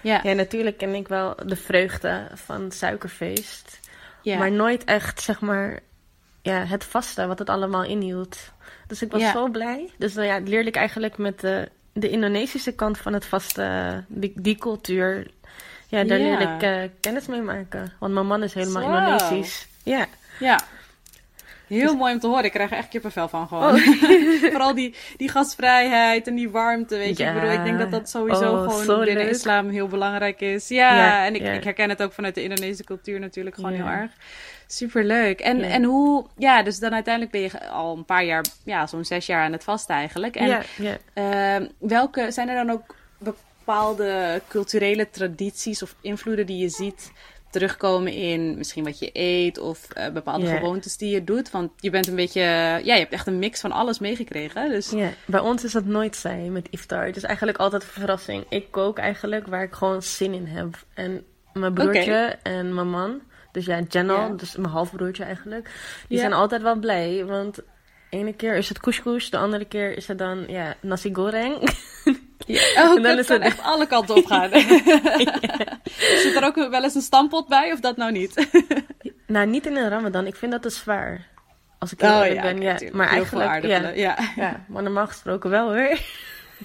Ja, 0.00 0.20
Ja, 0.22 0.32
natuurlijk 0.32 0.78
ken 0.78 0.94
ik 0.94 1.08
wel 1.08 1.34
de 1.46 1.56
vreugde 1.56 2.26
van 2.34 2.62
het 2.62 2.74
suikerfeest. 2.74 3.80
ja. 4.22 4.38
Maar 4.38 4.52
nooit 4.52 4.84
echt, 4.84 5.20
zeg 5.20 5.40
maar, 5.40 5.80
ja, 6.42 6.64
het 6.64 6.84
vaste 6.84 7.26
wat 7.26 7.38
het 7.38 7.48
allemaal 7.48 7.84
inhield. 7.84 8.38
Dus 8.86 9.02
ik 9.02 9.12
was 9.12 9.20
Ja. 9.20 9.32
zo 9.32 9.48
blij. 9.48 9.90
Dus 9.98 10.14
nou 10.14 10.26
ja, 10.26 10.38
leerde 10.44 10.68
ik 10.68 10.76
eigenlijk 10.76 11.18
met 11.18 11.40
de, 11.40 11.68
de 11.92 12.08
Indonesische 12.10 12.72
kant 12.72 12.98
van 12.98 13.12
het 13.12 13.24
vaste, 13.24 14.04
die, 14.08 14.32
die 14.36 14.56
cultuur. 14.58 15.26
Ja, 15.88 16.04
daar 16.04 16.18
leerde 16.18 16.44
ik 16.44 16.62
eh, 16.62 16.88
kennis 17.00 17.26
mee 17.26 17.40
maken. 17.42 17.92
Want 17.98 18.14
mijn 18.14 18.26
man 18.26 18.42
is 18.42 18.54
helemaal 18.54 18.82
Zo. 18.82 18.88
Indonesisch. 19.12 19.66
Ja. 19.82 20.06
Ja. 20.38 20.60
Heel 21.66 21.96
mooi 21.96 22.12
om 22.12 22.18
te 22.20 22.26
horen. 22.26 22.44
Ik 22.44 22.50
krijg 22.52 22.70
er 22.70 22.76
echt 22.76 22.88
kippenvel 22.88 23.28
van 23.28 23.48
gewoon. 23.48 23.74
Oh. 23.74 23.80
Vooral 24.52 24.74
die, 24.74 24.94
die 25.16 25.28
gastvrijheid 25.28 26.26
en 26.26 26.34
die 26.34 26.50
warmte, 26.50 26.96
weet 26.96 27.16
je. 27.16 27.24
Ja. 27.24 27.28
Ik 27.32 27.40
bedoel, 27.40 27.54
ik 27.56 27.64
denk 27.64 27.78
dat 27.78 27.90
dat 27.90 28.08
sowieso 28.10 28.52
Oh, 28.52 28.70
gewoon 28.80 29.04
binnen 29.04 29.24
leuk. 29.24 29.34
islam 29.34 29.68
heel 29.68 29.88
belangrijk 29.88 30.40
is. 30.40 30.68
Ja, 30.68 30.96
Ja, 30.96 31.24
en 31.26 31.34
ik, 31.34 31.42
ja. 31.42 31.52
ik 31.52 31.64
herken 31.64 31.88
het 31.88 32.02
ook 32.02 32.12
vanuit 32.12 32.34
de 32.34 32.42
Indonesische 32.42 32.84
cultuur 32.84 33.20
natuurlijk 33.20 33.54
gewoon 33.56 33.72
heel 33.72 33.86
erg. 33.86 34.10
Superleuk. 34.66 35.40
En, 35.40 35.58
Ja. 35.58 35.64
en 35.64 35.84
hoe, 35.84 36.26
ja, 36.36 36.62
dus 36.62 36.78
dan 36.78 36.92
uiteindelijk 36.94 37.32
ben 37.32 37.42
je 37.42 37.68
al 37.70 37.96
een 37.96 38.04
paar 38.04 38.24
jaar, 38.24 38.44
ja, 38.64 38.86
zo'n 38.86 39.04
zes 39.04 39.26
jaar 39.26 39.44
aan 39.44 39.52
het 39.52 39.64
vasten 39.64 39.94
eigenlijk. 39.94 40.36
En 40.36 40.46
ja, 40.48 40.62
ja. 40.76 40.96
Ehm, 41.12 41.66
welke 41.78 42.30
zijn 42.30 42.48
er 42.48 42.54
dan 42.66 42.70
ook 42.70 42.94
bepaalde 43.18 44.42
culturele 44.48 45.10
tradities 45.10 45.82
of 45.82 45.94
invloeden 46.00 46.46
die 46.46 46.58
je 46.58 46.68
ziet 46.68 47.12
terugkomen 47.52 48.12
in 48.12 48.56
misschien 48.56 48.84
wat 48.84 48.98
je 48.98 49.10
eet 49.12 49.58
of 49.58 49.90
eh, 49.90 50.08
bepaalde 50.12 50.46
gewoontes 50.46 50.96
die 50.96 51.10
je 51.10 51.24
doet? 51.24 51.50
Want 51.50 51.70
je 51.76 51.90
bent 51.90 52.06
een 52.06 52.14
beetje, 52.16 52.40
ja, 52.40 52.76
je 52.78 52.92
hebt 52.92 53.12
echt 53.12 53.26
een 53.26 53.38
mix 53.38 53.60
van 53.60 53.72
alles 53.72 53.98
meegekregen. 53.98 54.68
Dus 54.68 54.90
Ja, 54.90 55.08
bij 55.26 55.40
ons 55.40 55.64
is 55.64 55.72
dat 55.72 55.84
nooit 55.84 56.16
zij 56.16 56.38
met 56.38 56.68
iftar. 56.70 57.04
Het 57.06 57.16
is 57.16 57.22
eigenlijk 57.22 57.58
altijd 57.58 57.82
een 57.82 57.88
verrassing. 57.88 58.44
Ik 58.48 58.70
kook 58.70 58.98
eigenlijk 58.98 59.46
waar 59.46 59.62
ik 59.62 59.72
gewoon 59.72 60.02
zin 60.02 60.34
in 60.34 60.46
heb. 60.46 60.84
En 60.94 61.24
mijn 61.52 61.74
broertje 61.74 62.38
en 62.42 62.74
mijn 62.74 62.90
man, 62.90 63.20
dus 63.52 63.64
ja, 63.64 63.80
Jenel, 63.88 64.16
Ja. 64.16 64.28
dus 64.28 64.56
mijn 64.56 64.72
halfbroertje 64.72 65.24
eigenlijk, 65.24 65.70
die 66.08 66.18
zijn 66.18 66.32
altijd 66.32 66.62
wel 66.62 66.76
blij. 66.78 67.24
Want 67.24 67.54
de 67.54 67.64
ene 68.10 68.32
keer 68.32 68.54
is 68.56 68.68
het 68.68 68.80
couscous, 68.80 69.30
de 69.30 69.36
andere 69.38 69.64
keer 69.64 69.96
is 69.96 70.06
het 70.06 70.18
dan 70.18 70.44
ja, 70.48 70.74
nasi 70.80 71.14
goreng. 71.14 71.58
oh, 72.48 72.56
En 72.76 72.94
dan 72.94 73.02
dat 73.02 73.18
is 73.18 73.26
kan 73.26 73.36
het- 73.36 73.44
echt 73.44 73.62
alle 73.62 73.86
kanten 73.86 74.14
op 74.16 74.26
gaan. 74.26 74.50
Zit 76.22 76.34
er 76.36 76.44
ook 76.44 76.54
wel 76.54 76.82
eens 76.82 76.94
een 76.94 77.00
stampot 77.02 77.48
bij 77.48 77.72
of 77.72 77.80
dat 77.80 77.96
nou 77.96 78.12
niet? 78.12 78.46
nou, 79.26 79.46
niet 79.46 79.66
in 79.66 79.76
een 79.76 79.88
ramadan. 79.88 80.26
Ik 80.26 80.36
vind 80.36 80.52
dat 80.52 80.62
te 80.62 80.70
zwaar. 80.70 81.26
Als 81.78 81.92
ik 81.92 82.02
Oh 82.02 82.08
eerlijk 82.08 82.34
ja, 82.34 82.42
ben, 82.42 82.60
ja. 82.60 82.74
tuurlijk. 82.74 82.96
Maar 82.96 83.10
Heel 83.10 83.40
eigenlijk, 83.40 83.96
ja, 83.96 84.14
ja. 84.16 84.16
ja, 84.36 84.64
maar 84.68 84.82
normaal 84.82 85.06
gesproken 85.06 85.50
wel 85.50 85.72
hoor. 85.74 85.98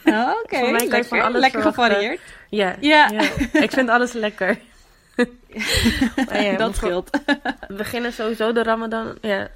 Oh, 0.05 0.31
Oké, 0.43 0.57
je 0.57 0.71
lekker, 0.71 1.05
van 1.05 1.21
alles 1.21 1.41
lekker 1.41 1.61
gevarieerd. 1.61 2.19
Ja, 2.49 2.75
Ja. 2.79 3.09
ik 3.53 3.71
vind 3.71 3.89
alles 3.89 4.11
lekker. 4.11 4.57
Ja, 6.31 6.51
dat 6.57 6.75
scheelt. 6.75 7.09
We 7.67 7.73
beginnen 7.73 8.13
sowieso 8.13 8.51
de 8.51 8.63
Ramadan. 8.63 9.17
Ja. 9.21 9.47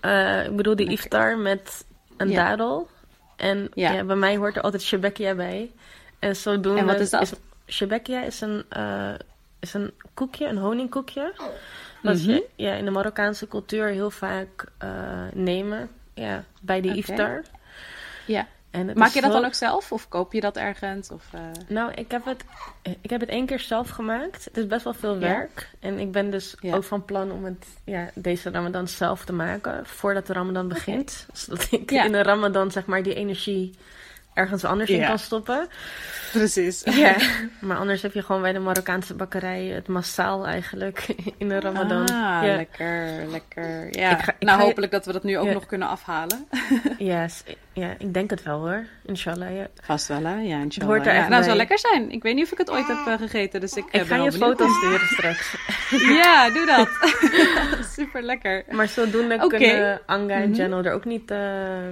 Eh, 0.00 0.44
ik 0.44 0.56
bedoel, 0.56 0.76
de 0.76 0.84
iftar 0.84 1.36
met 1.38 1.84
een 2.16 2.30
Ja. 2.30 2.48
dadel. 2.48 2.88
En 3.36 3.70
Ja. 3.74 3.92
ja. 3.92 4.04
bij 4.04 4.16
mij 4.16 4.36
hoort 4.36 4.56
er 4.56 4.62
altijd 4.62 4.82
shebekia 4.82 5.34
bij. 5.34 5.72
En 6.18 6.36
zodoende. 6.36 6.80
En 6.80 6.86
wat 6.86 7.00
is 7.00 7.10
dat? 7.10 7.40
shebekia 7.66 8.22
is 8.22 8.40
een, 8.40 8.64
eh, 8.68 9.14
is 9.60 9.74
een 9.74 9.92
koekje, 10.14 10.46
een 10.46 10.56
honingkoekje. 10.58 11.32
Wat 12.02 12.14
Mhm. 12.14 12.22
ze 12.24 12.44
ja, 12.56 12.72
in 12.74 12.84
de 12.84 12.90
Marokkaanse 12.90 13.48
cultuur 13.48 13.86
heel 13.86 14.10
vaak 14.10 14.64
eh, 14.78 14.88
nemen. 15.32 15.90
Ja, 16.14 16.44
bij 16.60 16.80
de 16.80 16.94
iftar. 16.94 17.42
Ja. 18.26 18.46
En 18.74 18.90
Maak 18.94 19.10
je 19.10 19.20
dat 19.20 19.32
dan 19.32 19.44
ook 19.44 19.54
zelf 19.54 19.92
of 19.92 20.08
koop 20.08 20.32
je 20.32 20.40
dat 20.40 20.56
ergens? 20.56 21.10
Of, 21.10 21.24
eh, 21.32 21.40
Nou, 21.68 21.92
ik 21.94 22.10
heb, 22.10 22.24
het, 22.24 22.44
ik 23.00 23.10
heb 23.10 23.20
het 23.20 23.28
één 23.28 23.46
keer 23.46 23.60
zelf 23.60 23.88
gemaakt. 23.88 24.44
Het 24.44 24.56
is 24.56 24.66
best 24.66 24.84
wel 24.84 24.94
veel 24.94 25.12
Ja. 25.14 25.18
werk. 25.20 25.68
En 25.80 25.98
ik 25.98 26.12
ben 26.12 26.30
dus 26.30 26.54
Ja. 26.60 26.74
ook 26.74 26.84
van 26.84 27.04
plan 27.04 27.30
om 27.32 27.44
het, 27.44 27.66
ja, 27.84 28.10
deze 28.14 28.50
Ramadan 28.50 28.88
zelf 28.88 29.24
te 29.24 29.32
maken. 29.32 29.86
Voordat 29.86 30.26
de 30.26 30.32
Ramadan 30.32 30.68
begint. 30.68 31.26
Zodat 31.32 31.66
ik 31.70 31.90
Ja. 31.90 32.04
in 32.04 32.12
de 32.12 32.22
Ramadan 32.22 32.70
zeg 32.70 32.86
maar 32.86 33.02
die 33.02 33.14
energie 33.14 33.74
ergens 34.34 34.64
anders 34.64 34.90
in 34.90 35.06
kan 35.06 35.18
stoppen. 35.18 35.68
Precies. 36.32 36.82
Ja. 37.04 37.16
maar 37.66 37.76
anders 37.76 38.02
heb 38.02 38.12
je 38.12 38.22
gewoon 38.22 38.42
bij 38.42 38.52
de 38.52 38.58
Marokkaanse 38.58 39.14
bakkerij 39.14 39.64
het 39.64 39.88
massaal 39.88 40.46
eigenlijk 40.46 41.06
in 41.38 41.48
de 41.48 41.60
Ramadan. 41.60 42.00
Ah, 42.00 42.08
ja. 42.46 42.56
lekker, 42.56 43.26
lekker. 43.26 43.98
Ja, 43.98 44.10
Ik 44.10 44.22
ga- 44.24 44.34
ik 44.38 44.46
nou 44.46 44.58
ga 44.60 44.64
hopelijk 44.64 44.92
dat 44.92 45.06
we 45.06 45.12
dat 45.12 45.22
nu 45.24 45.38
ook 45.38 45.52
nog 45.52 45.66
kunnen 45.66 45.88
afhalen. 45.88 46.46
Ja, 46.98 47.28
s- 47.28 47.42
ja, 47.74 47.94
ik 47.98 48.14
denk 48.14 48.30
het 48.30 48.42
wel 48.42 48.58
hoor. 48.58 48.84
Inshallah, 49.06 49.56
ja. 49.56 49.66
Vast 49.82 50.08
wel, 50.08 50.24
hè? 50.24 50.34
Ja, 50.40 50.60
inshallah. 50.60 50.90
hoort 50.94 51.06
er 51.06 51.12
ja. 51.12 51.18
echt 51.18 51.28
Nou, 51.28 51.34
het 51.36 51.44
zou 51.44 51.56
lekker 51.56 51.78
zijn. 51.78 52.10
Ik 52.10 52.22
weet 52.22 52.34
niet 52.34 52.44
of 52.44 52.52
ik 52.52 52.58
het 52.58 52.70
ooit 52.70 52.86
heb 52.86 53.06
eh, 53.06 53.18
gegeten, 53.18 53.60
dus 53.60 53.72
ik, 53.72 53.84
eh, 53.90 54.00
Ik 54.00 54.08
ben 54.08 54.18
ga 54.18 54.24
je 54.24 54.32
foto's 54.32 54.76
sturen 54.78 55.06
straks. 55.06 55.56
Ja, 55.90 56.50
doe 56.50 56.66
dat. 56.66 56.88
Super 57.96 58.22
lekker. 58.22 58.64
Maar 58.70 58.88
zodoende 58.88 59.34
Oké. 59.34 59.56
kunnen 59.56 60.00
Anga 60.06 60.34
en. 60.34 60.54
Jenno 60.54 60.82
er 60.82 60.92
ook 60.92 61.04
niet, 61.04 61.30
eh, 61.30 61.38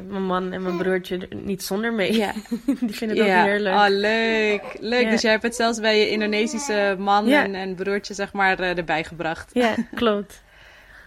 mijn 0.09 0.23
man 0.23 0.53
en 0.53 0.62
mijn 0.62 0.77
broertje, 0.77 1.19
er 1.19 1.37
niet 1.37 1.62
zonder 1.62 1.93
mee. 1.93 2.17
Ja. 2.17 2.33
Die 2.81 2.97
vinden 2.97 3.17
het 3.17 3.27
ook 3.27 3.45
heerlijk. 3.45 3.75
Oh, 3.75 3.87
leuk. 3.89 4.62
Leuk. 4.81 5.11
Dus 5.11 5.23
jij 5.23 5.31
hebt 5.31 5.43
het 5.43 5.55
zelfs 5.55 5.81
bij 5.81 5.99
je 5.99 6.11
Indonesische 6.11 6.97
man 6.99 7.29
en, 7.29 7.55
en 7.55 7.75
broertje, 7.75 8.15
zeg 8.15 8.33
maar, 8.33 8.59
erbij 8.59 9.05
gebracht. 9.05 9.51
Ja, 9.53 9.75
klopt. 9.95 10.43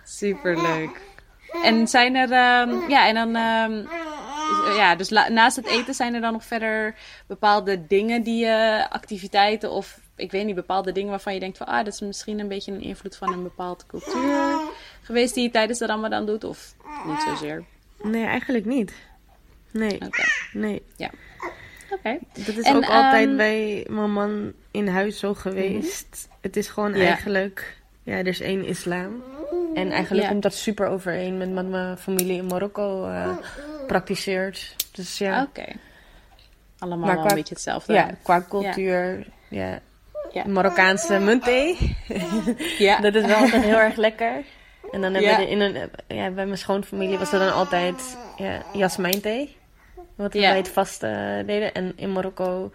Super 0.03 0.61
leuk. 0.61 1.01
En 1.63 1.87
zijn 1.87 2.15
er, 2.15 2.31
ehm, 2.31 2.89
ja, 2.89 3.07
en 3.07 3.15
dan, 3.15 3.35
ehm, 3.35 3.85
ja, 4.75 4.95
dus 4.95 5.09
naast 5.09 5.55
het 5.55 5.65
eten 5.67 5.93
zijn 5.93 6.13
er 6.13 6.21
dan 6.21 6.33
nog 6.33 6.45
verder 6.45 6.95
bepaalde 7.27 7.87
dingen 7.87 8.23
die 8.23 8.45
je, 8.45 8.85
activiteiten 8.89 9.71
of, 9.71 9.99
ik 10.15 10.31
weet 10.31 10.45
niet, 10.45 10.55
bepaalde 10.55 10.91
dingen 10.91 11.09
waarvan 11.09 11.33
je 11.33 11.39
denkt 11.39 11.57
van, 11.57 11.67
ah, 11.67 11.83
dat 11.85 11.93
is 11.93 11.99
misschien 12.01 12.39
een 12.39 12.47
beetje 12.47 12.71
een 12.71 12.81
invloed 12.81 13.15
van 13.15 13.33
een 13.33 13.43
bepaalde 13.43 13.83
cultuur 13.87 14.59
geweest 15.01 15.33
die 15.33 15.43
je 15.43 15.51
tijdens 15.51 15.79
de 15.79 15.85
Ramadan 15.85 16.25
doet, 16.25 16.43
of 16.43 16.75
niet 17.07 17.21
zozeer? 17.21 17.63
Nee, 18.03 18.25
eigenlijk 18.25 18.65
niet. 18.65 18.93
Nee, 19.71 19.97
nee. 20.53 20.81
Oké. 21.89 22.17
Dat 22.33 22.47
is 22.57 22.63
En, 22.63 22.75
ook 22.75 22.85
altijd 22.85 23.27
ehm, 23.27 23.37
bij 23.37 23.85
mijn 23.89 24.11
man 24.11 24.53
in 24.71 24.87
huis 24.87 25.19
zo 25.19 25.33
geweest. 25.33 26.27
Het 26.41 26.55
is 26.57 26.67
gewoon 26.67 26.93
Ja. 26.93 27.05
eigenlijk, 27.05 27.77
ja, 28.03 28.13
er 28.17 28.27
is 28.27 28.41
één 28.41 28.65
islam. 28.65 29.23
En 29.73 29.91
eigenlijk 29.91 30.23
Ja. 30.23 30.29
komt 30.31 30.43
dat 30.43 30.53
super 30.53 30.87
overeen 30.87 31.37
met 31.37 31.69
mijn 31.69 31.97
familie 31.97 32.37
in 32.37 32.45
Marokko 32.45 33.05
eh, 33.07 33.37
praktiseert. 33.87 34.75
Dus 34.91 35.17
ja, 35.17 35.41
Oké. 35.41 35.65
Allemaal 36.79 37.05
Maar 37.05 37.13
wel 37.15 37.21
qua- 37.23 37.29
een 37.29 37.37
beetje 37.37 37.53
hetzelfde. 37.53 37.93
ja 37.93 38.09
qua 38.23 38.45
cultuur, 38.49 39.27
ja. 39.49 39.79
Ja. 40.31 40.47
Marokkaanse 40.47 41.19
muntthee. 41.19 41.97
Ja. 42.77 42.99
Dat 42.99 43.15
is 43.15 43.25
wel 43.25 43.35
altijd 43.35 43.63
heel 43.63 43.77
erg 43.79 43.95
lekker. 43.95 44.43
En 44.91 45.01
dan 45.01 45.13
hebben 45.13 45.37
we 45.37 45.49
in 45.49 45.59
een, 45.59 45.89
ja, 46.07 46.29
bij 46.29 46.45
mijn 46.45 46.57
schoonfamilie 46.57 47.17
was 47.17 47.33
er 47.33 47.39
dan 47.39 47.53
altijd 47.53 48.17
ja, 48.37 48.61
jasmijnthee. 48.73 49.57
Wat 50.15 50.33
we 50.33 50.39
bij 50.39 50.57
het 50.57 50.69
vasten 50.69 51.45
deden. 51.47 51.73
En 51.73 51.93
in 51.95 52.11
Marokko 52.11 52.71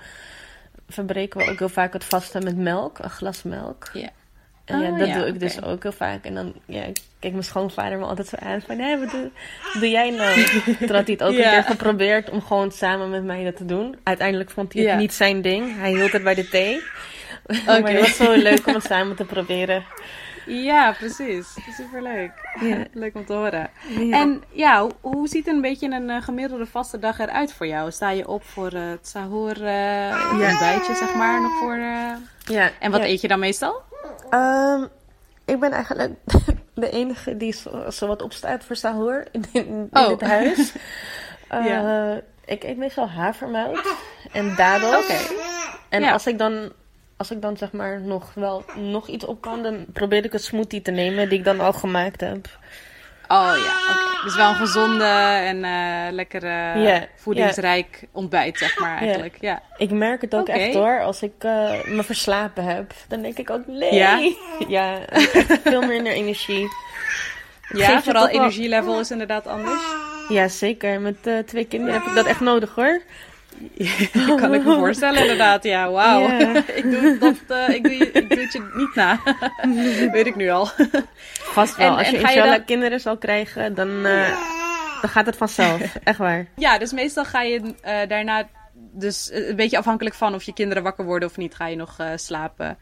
verbreken 0.88 1.40
we 1.40 1.50
ook 1.50 1.58
heel 1.58 1.68
vaak 1.68 1.92
het 1.92 2.04
vasten 2.04 2.44
met 2.44 2.56
melk, 2.56 2.98
een 2.98 3.10
glas 3.10 3.42
melk. 3.42 3.90
Ja. 3.92 4.08
En 4.70 4.80
ja, 4.80 4.90
oh, 4.90 4.98
dat 4.98 5.12
doe 5.12 5.26
ik 5.26 5.40
dus 5.40 5.62
ook 5.62 5.82
heel 5.82 5.92
vaak. 5.92 6.24
En 6.24 6.34
dan 6.34 6.52
ja, 6.66 6.82
kijk 7.18 7.32
mijn 7.32 7.44
schoonvader 7.44 7.98
me 7.98 8.04
altijd 8.04 8.28
zo 8.28 8.36
aan 8.36 8.60
van... 8.60 8.78
Hé, 8.78 8.98
wat 8.98 9.10
doe, 9.10 9.30
doe 9.72 9.88
jij 9.88 10.10
nou? 10.10 10.44
Toen 10.86 10.96
had 10.96 11.06
hij 11.06 11.16
het 11.18 11.22
ook 11.22 11.34
een 11.34 11.50
keer 11.50 11.62
geprobeerd 11.62 12.30
om 12.30 12.42
gewoon 12.42 12.72
samen 12.72 13.10
met 13.10 13.24
mij 13.24 13.44
dat 13.44 13.56
te 13.56 13.64
doen. 13.64 13.96
Uiteindelijk 14.02 14.50
vond 14.50 14.72
hij 14.72 14.82
het 14.82 14.98
niet 14.98 15.12
zijn 15.12 15.42
ding. 15.42 15.76
Hij 15.78 15.90
hield 15.90 16.12
het 16.12 16.22
bij 16.22 16.34
de 16.34 16.48
thee. 16.48 16.82
Okay. 17.46 17.80
maar 17.82 17.92
het 17.92 18.00
was 18.00 18.16
zo 18.16 18.32
leuk 18.32 18.66
om 18.66 18.74
het 18.74 18.84
samen 18.84 19.16
te 19.16 19.24
proberen. 19.24 19.84
Ja, 20.46 20.92
precies. 20.92 21.56
Superleuk. 21.76 22.32
Ja. 22.60 22.84
Leuk 22.92 23.14
om 23.14 23.26
te 23.26 23.32
horen. 23.32 23.70
En 24.10 24.42
ja, 24.52 24.86
hoe 25.00 25.28
ziet 25.28 25.46
een 25.46 25.60
beetje 25.60 25.90
een 25.90 26.08
uh, 26.08 26.22
gemiddelde 26.22 26.66
vaste 26.66 26.98
dag 26.98 27.18
eruit 27.18 27.52
voor 27.52 27.66
jou? 27.66 27.90
Sta 27.90 28.10
je 28.10 28.28
op 28.28 28.44
voor 28.44 28.70
het 28.70 29.08
sahur, 29.08 29.62
uh, 29.62 30.06
een 30.08 30.50
ontbijtje 30.50 30.94
zeg 30.94 31.14
maar, 31.14 31.42
nog 31.42 31.58
voor... 31.58 31.76
Uh... 31.76 32.12
Ja. 32.44 32.70
En 32.78 32.90
wat 32.90 33.00
eet 33.00 33.20
je 33.20 33.28
dan 33.28 33.38
meestal? 33.38 33.82
Um, 34.30 34.88
ik 35.44 35.60
ben 35.60 35.72
eigenlijk 35.72 36.12
de 36.74 36.90
enige 36.90 37.36
die 37.36 37.52
zo, 37.52 37.90
zo 37.90 38.06
wat 38.06 38.22
opstaat 38.22 38.64
voor 38.64 38.76
sahur 38.76 39.26
in, 39.32 39.44
in, 39.52 39.88
oh. 39.92 40.08
het 40.08 40.20
huis. 40.20 40.72
ja. 41.50 42.20
Ik 42.44 42.64
eet 42.64 42.76
meestal 42.76 43.08
havermout 43.08 43.94
en 44.32 44.54
dadels. 44.56 45.04
Oké. 45.04 45.18
En 45.88 46.04
als 46.04 46.26
ik 46.26 46.38
dan 46.38 46.72
als 47.20 47.30
ik 47.30 47.42
dan 47.42 47.56
zeg 47.56 47.72
maar 47.72 48.00
nog 48.00 48.34
wel 48.34 48.64
nog 48.76 49.08
iets 49.08 49.24
op 49.24 49.40
kan, 49.40 49.62
dan 49.62 49.84
probeer 49.92 50.24
ik 50.24 50.32
een 50.32 50.40
smoothie 50.40 50.82
te 50.82 50.90
nemen 50.90 51.28
die 51.28 51.38
ik 51.38 51.44
dan 51.44 51.60
al 51.60 51.72
gemaakt 51.72 52.20
heb. 52.20 52.46
Oh 53.28 53.52
ja, 53.64 53.92
oké. 53.92 54.24
Dus 54.24 54.36
wel 54.36 54.48
een 54.48 54.54
gezonde 54.54 55.04
en 55.04 55.56
uh, 55.56 56.12
lekkere 56.12 57.08
voedingsrijk 57.16 58.06
ontbijt, 58.12 58.58
zeg 58.58 58.78
maar 58.78 58.98
eigenlijk. 58.98 59.36
Ja. 59.40 59.62
Ik 59.76 59.90
merk 59.90 60.20
het 60.20 60.34
ook 60.34 60.48
echt 60.48 60.74
hoor. 60.74 61.02
Als 61.02 61.22
ik 61.22 61.44
uh, 61.44 61.84
me 61.84 62.02
verslapen 62.02 62.64
heb, 62.64 62.92
dan 63.08 63.22
denk 63.22 63.38
ik 63.38 63.50
ook 63.50 63.66
nee. 63.66 63.94
Ja, 63.94 64.18
ja 64.68 64.98
veel 65.64 65.82
minder 65.82 66.12
energie. 66.12 66.68
Ja, 67.68 68.02
vooral 68.02 68.28
energielevel 68.28 69.00
is 69.00 69.10
inderdaad 69.10 69.46
anders. 69.46 69.82
Ja, 70.28 70.48
zeker. 70.48 71.00
Met 71.00 71.46
twee 71.46 71.64
kinderen 71.64 71.94
heb 71.94 72.06
ik 72.08 72.14
dat 72.14 72.26
echt 72.26 72.40
nodig 72.40 72.74
hoor. 72.74 73.02
kan 74.36 74.54
ik 74.54 74.64
me 74.64 74.76
voorstellen, 74.80 75.20
inderdaad. 75.20 75.64
Ja, 75.64 75.90
wauw. 75.90 76.28
ik, 76.80 76.82
doe 76.82 77.18
dat, 77.18 77.36
uh, 77.48 77.68
ik, 77.68 77.82
doe, 77.82 78.12
ik 78.12 78.28
doe 78.28 78.40
het 78.40 78.52
je 78.52 78.70
niet 78.74 78.94
na. 78.94 79.20
Weet 80.12 80.26
ik 80.26 80.36
nu 80.36 80.50
al. 80.50 80.68
Vast 81.32 81.76
wel. 81.76 81.90
En, 81.90 81.96
Als 81.96 82.08
je 82.08 82.18
inshallah 82.18 82.50
dan... 82.50 82.64
kinderen 82.64 83.00
zal 83.00 83.18
krijgen, 83.18 83.74
dan, 83.74 83.88
uh, 83.88 84.28
dan 85.00 85.10
gaat 85.10 85.26
het 85.26 85.36
vanzelf. 85.36 85.96
Echt 86.04 86.18
waar. 86.18 86.46
Ja, 86.56 86.78
dus 86.78 86.92
meestal 86.92 87.24
ga 87.24 87.42
je 87.42 87.60
uh, 87.60 88.08
daarna... 88.08 88.48
Dus 88.92 89.30
een 89.32 89.56
beetje 89.56 89.78
afhankelijk 89.78 90.14
van 90.14 90.34
of 90.34 90.42
je 90.42 90.52
kinderen 90.52 90.82
wakker 90.82 91.04
worden 91.04 91.28
of 91.28 91.36
niet, 91.36 91.54
ga 91.54 91.66
je 91.66 91.76
nog 91.76 91.96
slapen. 92.14 92.78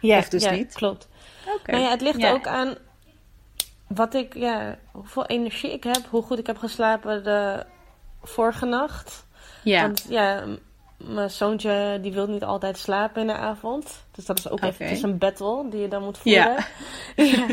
Ja, 0.00 0.18
of 0.18 0.28
dus 0.28 0.44
ja, 0.44 0.50
niet. 0.50 0.72
klopt. 0.72 1.08
Okay. 1.46 1.74
Maar 1.74 1.84
ja, 1.84 1.90
het 1.90 2.00
ligt 2.00 2.24
ook 2.24 2.46
aan 2.46 2.76
wat 3.86 4.14
ik, 4.14 4.34
ja, 4.34 4.78
hoeveel 4.92 5.26
energie 5.26 5.72
ik 5.72 5.84
heb, 5.84 6.00
hoe 6.10 6.22
goed 6.22 6.38
ik 6.38 6.46
heb 6.46 6.58
geslapen 6.58 7.24
de 7.24 7.66
vorige 8.22 8.66
nacht. 8.66 9.26
Ja. 9.62 9.82
Want 9.82 10.06
ja, 10.08 10.44
mijn 10.96 11.30
zoontje 11.30 11.98
die 12.00 12.12
wil 12.12 12.26
niet 12.26 12.44
altijd 12.44 12.78
slapen 12.78 13.20
in 13.20 13.26
de 13.26 13.32
avond. 13.32 14.04
Dus 14.10 14.24
dat 14.24 14.38
is 14.38 14.48
ook 14.48 14.64
okay. 14.64 14.74
even 14.78 15.08
een 15.08 15.18
battle 15.18 15.68
die 15.70 15.80
je 15.80 15.88
dan 15.88 16.02
moet 16.02 16.18
voeren. 16.18 16.56
Ja. 17.16 17.46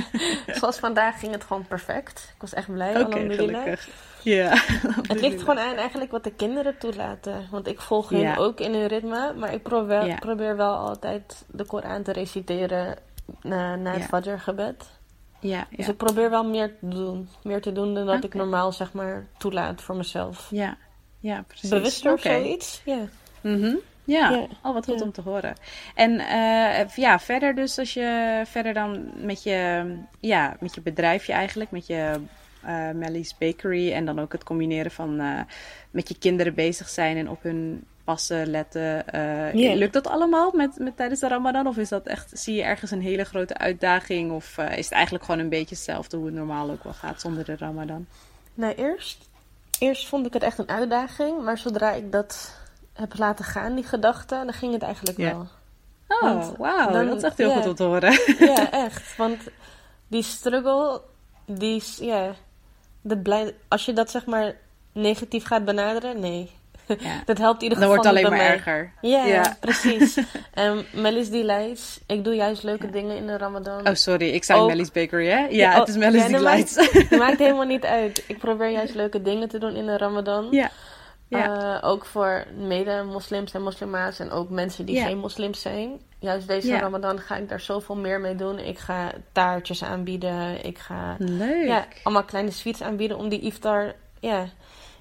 Zoals 0.48 0.78
vandaag 0.78 1.20
ging 1.20 1.32
het 1.32 1.44
gewoon 1.44 1.68
perfect. 1.68 2.32
Ik 2.36 2.42
was 2.42 2.54
echt 2.54 2.74
blij. 2.74 3.02
Oké, 3.02 3.34
gelukkig. 3.34 3.90
Ja. 4.24 4.50
het 5.12 5.20
ligt 5.22 5.40
gewoon 5.40 5.60
aan 5.60 5.76
eigenlijk 5.76 6.12
wat 6.12 6.24
de 6.24 6.32
kinderen 6.32 6.78
toelaten. 6.78 7.48
Want 7.52 7.68
ik 7.68 7.82
volg 7.82 8.10
hen 8.10 8.38
ook 8.38 8.60
in 8.60 8.74
hun 8.74 8.88
ritme. 8.88 9.34
Maar 9.34 9.54
ik 9.54 9.64
probeer, 9.64 10.20
probeer 10.20 10.56
wel 10.56 10.76
altijd 10.76 11.46
de 11.48 11.66
Koran 11.66 12.04
te 12.04 12.12
reciteren 12.12 12.98
na, 13.42 13.76
na 13.76 13.92
het 13.92 14.04
Fajr-gebed. 14.04 14.90
Ja, 15.40 15.68
dus 15.76 15.88
ik 15.88 15.98
probeer 15.98 16.30
wel 16.30 16.44
meer 16.44 16.68
te 16.80 16.88
doen. 16.88 17.30
Meer 17.44 17.62
te 17.62 17.72
doen 17.72 17.94
dan 17.94 18.06
dat 18.06 18.24
ik 18.24 18.34
normaal 18.34 18.72
zeg 18.72 18.94
maar 18.94 19.28
toelaat 19.38 19.82
voor 19.82 19.96
mezelf. 19.96 20.48
Ja, 20.52 20.78
ja, 21.20 21.44
precies. 21.48 21.70
Bewuster 21.70 22.12
okay. 22.12 22.36
of 22.36 22.44
zoiets. 22.44 22.82
Ja. 22.86 23.08
Mm 23.42 23.80
Ja, 24.06 24.30
al 24.30 24.48
oh, 24.64 24.74
wat 24.74 24.86
goed 24.86 25.02
om 25.02 25.12
te 25.12 25.22
horen. 25.22 25.56
En 25.96 26.12
uh, 26.12 26.96
ja, 26.96 27.20
verder 27.20 27.56
dus 27.56 27.80
als 27.80 27.94
je 27.94 28.42
verder 28.46 28.74
dan 28.74 29.12
met 29.16 29.44
je, 29.44 29.86
ja, 30.20 30.58
met 30.60 30.76
je 30.76 30.82
bedrijfje 30.82 31.34
eigenlijk, 31.34 31.72
met 31.72 31.88
je 31.88 32.20
uh, 32.66 32.92
Melly's 32.92 33.38
Bakery 33.38 33.92
en 33.92 34.06
dan 34.06 34.20
ook 34.20 34.32
het 34.32 34.44
combineren 34.44 34.92
van 34.92 35.22
uh, 35.22 35.40
met 35.92 36.08
je 36.08 36.18
kinderen 36.18 36.54
bezig 36.54 36.90
zijn 36.90 37.18
en 37.18 37.30
op 37.30 37.44
hun 37.44 37.84
passen, 38.04 38.48
letten. 38.48 39.06
Lukt 39.54 39.94
dat 39.94 40.08
allemaal 40.08 40.52
met, 40.54 40.80
met, 40.80 40.98
tijdens 40.98 41.20
de 41.20 41.28
Ramadan? 41.28 41.68
Of 41.68 41.78
is 41.78 41.90
dat 41.90 42.08
echt, 42.08 42.32
zie 42.34 42.56
je 42.56 42.64
ergens 42.64 42.92
een 42.92 43.02
hele 43.02 43.24
grote 43.24 43.58
uitdaging? 43.58 44.32
Of 44.32 44.58
is 44.58 44.86
het 44.86 44.92
eigenlijk 44.94 45.26
gewoon 45.26 45.40
een 45.40 45.50
beetje 45.50 45.76
hetzelfde 45.76 46.18
hoe 46.18 46.26
het 46.26 46.36
normaal 46.36 46.70
ook 46.70 46.84
wel 46.84 46.94
gaat 46.94 47.22
zonder 47.22 47.46
de 47.46 47.56
Ramadan? 47.56 48.06
Nou, 48.54 48.74
eerst 48.74 49.30
eerst 49.80 50.08
vond 50.08 50.26
ik 50.26 50.34
het 50.34 50.44
echt 50.44 50.58
een 50.58 50.70
uitdaging, 50.70 51.44
maar 51.44 51.58
zodra 51.58 51.92
ik 51.92 52.12
dat 52.12 52.58
heb 52.94 53.18
laten 53.18 53.46
gaan, 53.46 53.76
die 53.76 53.84
gedachte, 53.84 54.36
dan 54.36 54.54
ging 54.54 54.74
het 54.74 54.82
eigenlijk 54.82 55.18
wel. 55.18 55.48
Oh, 56.08 56.50
wauw, 56.58 57.06
dat 57.06 57.18
is 57.18 57.24
echt 57.24 57.38
heel 57.38 57.52
goed 57.52 57.66
om 57.66 57.76
te 57.76 57.84
horen. 57.84 58.20
Ja, 58.40 58.72
echt. 58.86 59.18
Want 59.18 59.38
die 60.08 60.24
struggle, 60.24 61.02
die 61.46 61.76
is, 61.76 61.98
ja, 62.02 62.34
dat 63.02 63.24
blij, 63.24 63.56
als 63.68 63.86
je 63.86 63.94
dat 63.94 64.10
zeg 64.10 64.26
maar 64.26 64.56
negatief 64.92 65.46
gaat 65.46 65.66
benaderen, 65.66 66.20
nee. 66.20 66.52
Ja. 67.00 67.22
dat 67.26 67.38
helpt 67.38 67.62
in 67.62 67.70
ieder 67.70 67.78
geval. 67.78 67.80
Dan 67.80 67.88
wordt 67.88 68.04
het 68.04 68.28
alleen 68.28 68.30
maar 68.30 68.56
erger. 68.56 68.92
Ja, 69.02 69.26
ja. 69.26 69.58
precies. 69.60 70.18
en 70.54 70.86
Melis 70.94 71.30
Delights. 71.30 72.00
Ik 72.08 72.24
doe 72.24 72.36
juist 72.36 72.64
leuke 72.64 72.90
dingen 72.90 73.18
in 73.18 73.28
de 73.28 73.38
Ramadan. 73.38 73.88
Oh, 73.88 73.94
sorry. 73.94 74.30
Ik 74.30 74.44
zei 74.44 74.66
Melis 74.66 74.92
Bakery, 74.92 75.28
hè? 75.28 75.46
Ja, 75.50 75.80
het 75.80 75.88
is 75.88 75.98
Melis 75.98 76.28
Delights. 76.28 76.76
Het 76.76 77.10
maakt, 77.20 77.38
helemaal 77.38 77.66
niet 77.66 77.86
uit. 77.86 78.24
Ik 78.28 78.38
probeer 78.38 78.70
juist 78.70 78.96
leuke 78.96 79.22
dingen 79.22 79.50
te 79.50 79.58
doen 79.58 79.76
in 79.76 79.86
de 79.86 79.98
Ramadan. 79.98 80.48
Ja. 80.52 80.72
Ja. 81.28 81.80
Uh, 81.82 81.90
ook 81.90 82.06
voor 82.06 82.46
mede-moslims 82.58 83.52
en 83.52 83.62
moslima's 83.62 84.20
en 84.20 84.32
ook 84.32 84.50
mensen 84.50 84.86
die 84.86 85.02
geen 85.02 85.18
moslims 85.18 85.62
zijn. 85.62 86.00
Juist 86.20 86.48
deze 86.48 86.78
Ramadan 86.78 87.20
ga 87.20 87.36
ik 87.36 87.50
daar 87.50 87.60
zoveel 87.60 87.96
meer 87.96 88.20
mee 88.20 88.36
doen. 88.36 88.60
Ik 88.60 88.78
ga 88.78 89.12
taartjes 89.32 89.84
aanbieden. 89.84 90.66
Ik 90.66 90.78
ga 90.78 91.16
Leuk. 91.20 91.68
Ja, 91.68 91.88
allemaal 92.04 92.24
kleine 92.24 92.52
sweets 92.52 92.82
aanbieden 92.82 93.18
om 93.18 93.30
die 93.30 93.40
iftar 93.40 93.96
ja, 94.20 94.46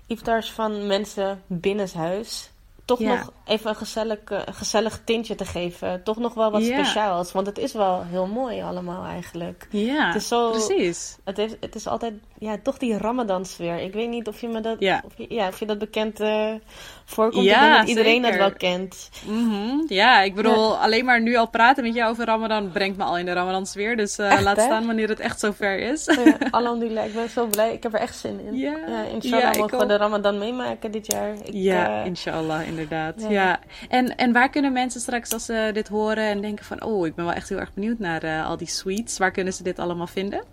iftars 0.09 0.53
van 0.53 0.87
mensen 0.87 1.43
binnenshuis 1.47 2.51
toch 2.89 3.01
nog 3.01 3.33
even 3.45 3.71
een 3.71 3.77
gezellig, 3.77 4.19
uh, 4.33 4.41
gezellig 4.51 5.01
tintje 5.05 5.35
te 5.35 5.45
geven. 5.45 6.03
Toch 6.03 6.19
nog 6.19 6.35
wel 6.35 6.51
wat 6.51 6.63
speciaals. 6.63 7.33
Want 7.33 7.47
het 7.47 7.59
is 7.59 7.73
wel 7.73 8.05
heel 8.05 8.27
mooi 8.27 8.63
allemaal 8.63 9.05
eigenlijk. 9.05 9.67
Ja, 9.71 10.07
het 10.07 10.15
is 10.15 10.29
zo, 10.29 10.51
precies. 10.51 11.17
Het, 11.25 11.37
heeft, 11.37 11.57
het 11.61 11.75
is 11.75 11.87
altijd 11.87 12.15
ja, 12.39 12.57
toch 12.63 12.79
die 12.79 12.99
Ramadan 12.99 13.45
sfeer. 13.45 13.79
Ik 13.79 13.93
weet 13.93 14.09
niet 14.09 14.29
of 14.29 14.41
je 14.41 14.49
me 14.49 14.61
dat, 14.61 14.77
ja. 14.79 15.03
of 15.05 15.13
je, 15.17 15.27
ja, 15.29 15.49
of 15.49 15.59
je 15.59 15.67
dat 15.67 15.79
bekend 15.79 16.21
uh, 16.21 16.55
voorkomt. 17.05 17.45
Ja, 17.45 17.55
ik 17.55 17.61
denk 17.61 17.79
dat 17.79 17.89
iedereen 17.89 18.23
dat 18.23 18.35
wel 18.35 18.53
kent. 18.53 19.11
Mm 19.27 19.85
Ja, 19.89 20.21
ik 20.21 20.35
bedoel, 20.35 20.77
alleen 20.79 21.05
maar 21.05 21.23
nu 21.23 21.37
al 21.37 21.49
praten 21.49 21.85
met 21.85 21.95
jou 21.95 22.11
over 22.11 22.25
Ramadan 22.25 22.71
brengt 22.73 22.97
me 22.97 23.05
al 23.05 23.19
in 23.19 23.25
de 23.25 23.33
Ramadan 23.33 23.67
sfeer. 23.67 23.97
Dus 23.97 24.19
uh, 24.19 24.41
laat 24.41 24.61
staan 24.61 24.87
wanneer 24.87 25.09
het 25.09 25.21
echt 25.21 25.41
zover 25.41 25.79
is. 25.79 26.05
Ja, 26.05 26.37
alhamdulillah, 26.51 27.07
ik 27.07 27.15
ben 27.15 27.29
zo 27.29 27.47
blij. 27.47 27.73
Ik 27.73 27.83
heb 27.83 27.95
er 27.95 28.01
echt 28.01 28.19
zin 28.19 28.41
in. 28.41 28.57
Ja, 28.57 28.77
ja 28.87 29.03
inshallah 29.03 29.57
mogen 29.57 29.79
we 29.79 29.87
de 29.87 29.97
Ramadan 29.97 30.39
meemaken 30.39 30.91
dit 30.91 31.13
jaar. 31.13 31.33
Ik, 31.33 31.53
ja, 31.53 32.03
inshallah, 32.03 32.67
inderdaad. 32.79 33.27
Ja. 33.29 33.61
En, 33.89 34.17
en 34.17 34.33
waar 34.33 34.51
kunnen 34.51 34.73
mensen 34.73 35.01
straks 35.01 35.33
als 35.33 35.45
ze 35.45 35.71
dit 35.73 35.89
horen 35.89 36.25
en 36.25 36.41
denken 36.41 36.65
van... 36.65 36.85
oh, 36.85 37.07
ik 37.07 37.15
ben 37.15 37.25
wel 37.25 37.35
echt 37.35 37.49
heel 37.49 37.59
erg 37.59 37.75
benieuwd 37.75 37.99
naar 37.99 38.25
uh, 38.25 38.47
al 38.47 38.57
die 38.57 38.69
sweets. 38.69 39.19
Waar 39.19 39.31
kunnen 39.31 39.53
ze 39.53 39.63
dit 39.63 39.79
allemaal 39.79 40.07
vinden? 40.07 40.45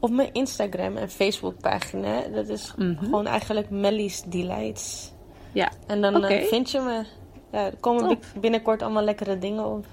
Op 0.00 0.10
mijn 0.10 0.32
Instagram 0.32 0.96
en 0.96 1.10
Facebook 1.10 1.60
pagina. 1.60 2.22
Dat 2.32 2.48
is 2.48 2.72
mm 2.76 2.86
-hmm. 2.86 2.98
gewoon 2.98 3.26
eigenlijk 3.26 3.70
Melly's 3.70 4.22
Delights. 4.22 5.12
Ja. 5.52 5.70
En 5.86 6.00
dan 6.00 6.16
okay. 6.16 6.42
uh, 6.42 6.48
vind 6.48 6.70
je 6.70 6.80
me. 6.80 7.04
Ja, 7.52 7.64
er 7.64 7.76
komen 7.80 8.08
Top. 8.08 8.24
binnenkort 8.40 8.82
allemaal 8.82 9.04
lekkere 9.04 9.38
dingen 9.38 9.64
op. 9.64 9.86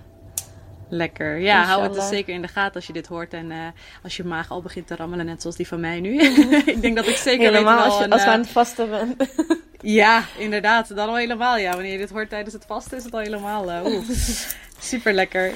Lekker. 0.90 1.38
Ja, 1.38 1.64
hou 1.64 1.84
het 1.84 1.94
dus 1.94 2.08
zeker 2.08 2.34
in 2.34 2.42
de 2.42 2.48
gaten 2.48 2.76
als 2.76 2.88
je 2.88 2.94
dit 2.94 3.08
hoort. 3.08 3.34
En 3.34 3.52
uh, 3.52 3.58
als 4.04 4.18
je 4.18 4.24
maag 4.24 4.52
al 4.52 4.62
begint 4.62 4.88
te 4.88 4.96
rammelen, 4.96 5.26
net 5.26 5.42
zoals 5.42 5.56
die 5.56 5.68
van 5.68 5.80
mij 5.80 6.00
nu. 6.00 6.20
ik 6.74 6.82
denk 6.82 6.96
dat 6.96 7.08
ik 7.08 7.16
zeker 7.16 7.46
Helemaal 7.46 7.76
weet 7.76 7.84
wel 7.84 7.94
als, 7.94 8.04
je, 8.04 8.10
als 8.10 8.24
we 8.24 8.30
aan 8.30 8.40
het 8.40 8.50
vasten 8.50 8.90
bent. 8.90 9.16
Ja, 9.86 10.24
inderdaad. 10.38 10.96
Dan 10.96 11.10
al 11.10 11.18
helemaal. 11.18 11.58
Ja, 11.58 11.74
wanneer 11.74 11.92
je 11.92 11.98
dit 11.98 12.10
hoort 12.10 12.30
tijdens 12.30 12.54
het 12.54 12.66
vasten 12.66 12.98
is 12.98 13.04
het 13.04 13.14
al 13.14 13.20
helemaal. 13.20 13.72
Uh, 13.72 14.10
super 14.80 15.14
lekker. 15.14 15.54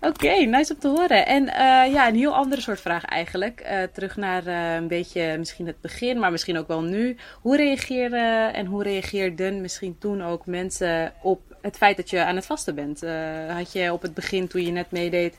Oké, 0.00 0.30
nice 0.30 0.74
om 0.74 0.78
te 0.78 0.88
horen. 0.88 1.26
En 1.26 1.42
uh, 1.42 1.92
ja, 1.92 2.08
een 2.08 2.16
heel 2.16 2.34
andere 2.34 2.60
soort 2.60 2.80
vraag 2.80 3.04
eigenlijk. 3.04 3.60
Uh, 3.60 3.82
terug 3.82 4.16
naar 4.16 4.46
een 4.76 4.88
beetje 4.88 5.38
misschien 5.38 5.66
het 5.66 5.80
begin, 5.80 6.18
maar 6.18 6.30
misschien 6.30 6.58
ook 6.58 6.68
wel 6.68 6.82
nu. 6.82 7.16
Hoe 7.40 7.56
reageren 7.56 8.54
en 8.54 8.66
hoe 8.66 8.82
reageerden 8.82 9.60
misschien 9.60 9.98
toen 9.98 10.22
ook 10.22 10.46
mensen 10.46 11.12
op 11.22 11.40
het 11.60 11.76
feit 11.76 11.96
dat 11.96 12.10
je 12.10 12.24
aan 12.24 12.36
het 12.36 12.46
vasten 12.46 12.74
bent? 12.74 13.00
had 13.48 13.72
je 13.72 13.92
op 13.92 14.02
het 14.02 14.14
begin, 14.14 14.48
toen 14.48 14.62
je 14.62 14.70
net 14.72 14.90
meedeed, 14.90 15.38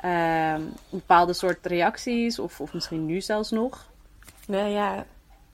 ehm, 0.00 0.60
bepaalde 0.90 1.32
soort 1.32 1.66
reacties? 1.66 2.38
Of, 2.38 2.60
of 2.60 2.72
misschien 2.72 3.06
nu 3.06 3.20
zelfs 3.20 3.50
nog? 3.50 3.90
Nou 4.46 4.68
ja, 4.68 5.06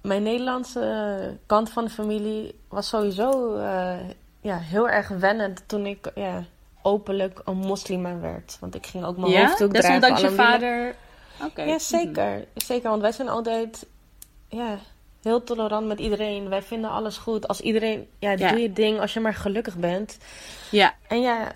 mijn 0.03 0.23
Nederlandse 0.23 1.39
kant 1.47 1.71
van 1.71 1.85
de 1.85 1.91
familie 1.91 2.61
was 2.69 2.89
sowieso 2.89 3.57
uh, 3.57 3.97
ja, 4.41 4.59
heel 4.59 4.89
erg 4.89 5.09
wennend 5.09 5.63
toen 5.67 5.87
ik 5.87 6.11
ja, 6.15 6.45
openlijk 6.83 7.41
een 7.45 7.57
moslima 7.57 8.19
werd. 8.19 8.57
Want 8.61 8.75
ik 8.75 8.87
ging 8.87 9.05
ook 9.05 9.17
mijn 9.17 9.33
ja? 9.33 9.47
hoofddoek 9.47 9.73
dragen. 9.73 10.01
Desondanks 10.01 10.21
je 10.21 10.31
vader... 10.31 10.95
Okay. 11.45 11.69
Ja, 11.69 11.79
zeker. 11.79 12.45
Zeker, 12.55 12.91
want 12.91 13.03
wij 13.03 13.13
zijn 13.13 13.29
altijd 13.29 13.87
ja, 14.49 14.79
heel 15.23 15.45
tolerant 15.45 15.87
met 15.87 15.99
iedereen. 15.99 16.49
Wij 16.49 16.63
vinden 16.63 16.91
alles 16.91 17.17
goed. 17.17 17.49
Als 17.49 17.61
iedereen, 17.61 18.09
ja, 18.19 18.37
doe 18.37 18.61
je 18.61 18.73
ding 18.73 19.01
als 19.01 19.13
je 19.13 19.21
maar 19.21 19.35
gelukkig 19.35 19.77
bent. 19.77 20.19
Ja. 20.71 20.95
En 21.09 21.21
ja, 21.21 21.53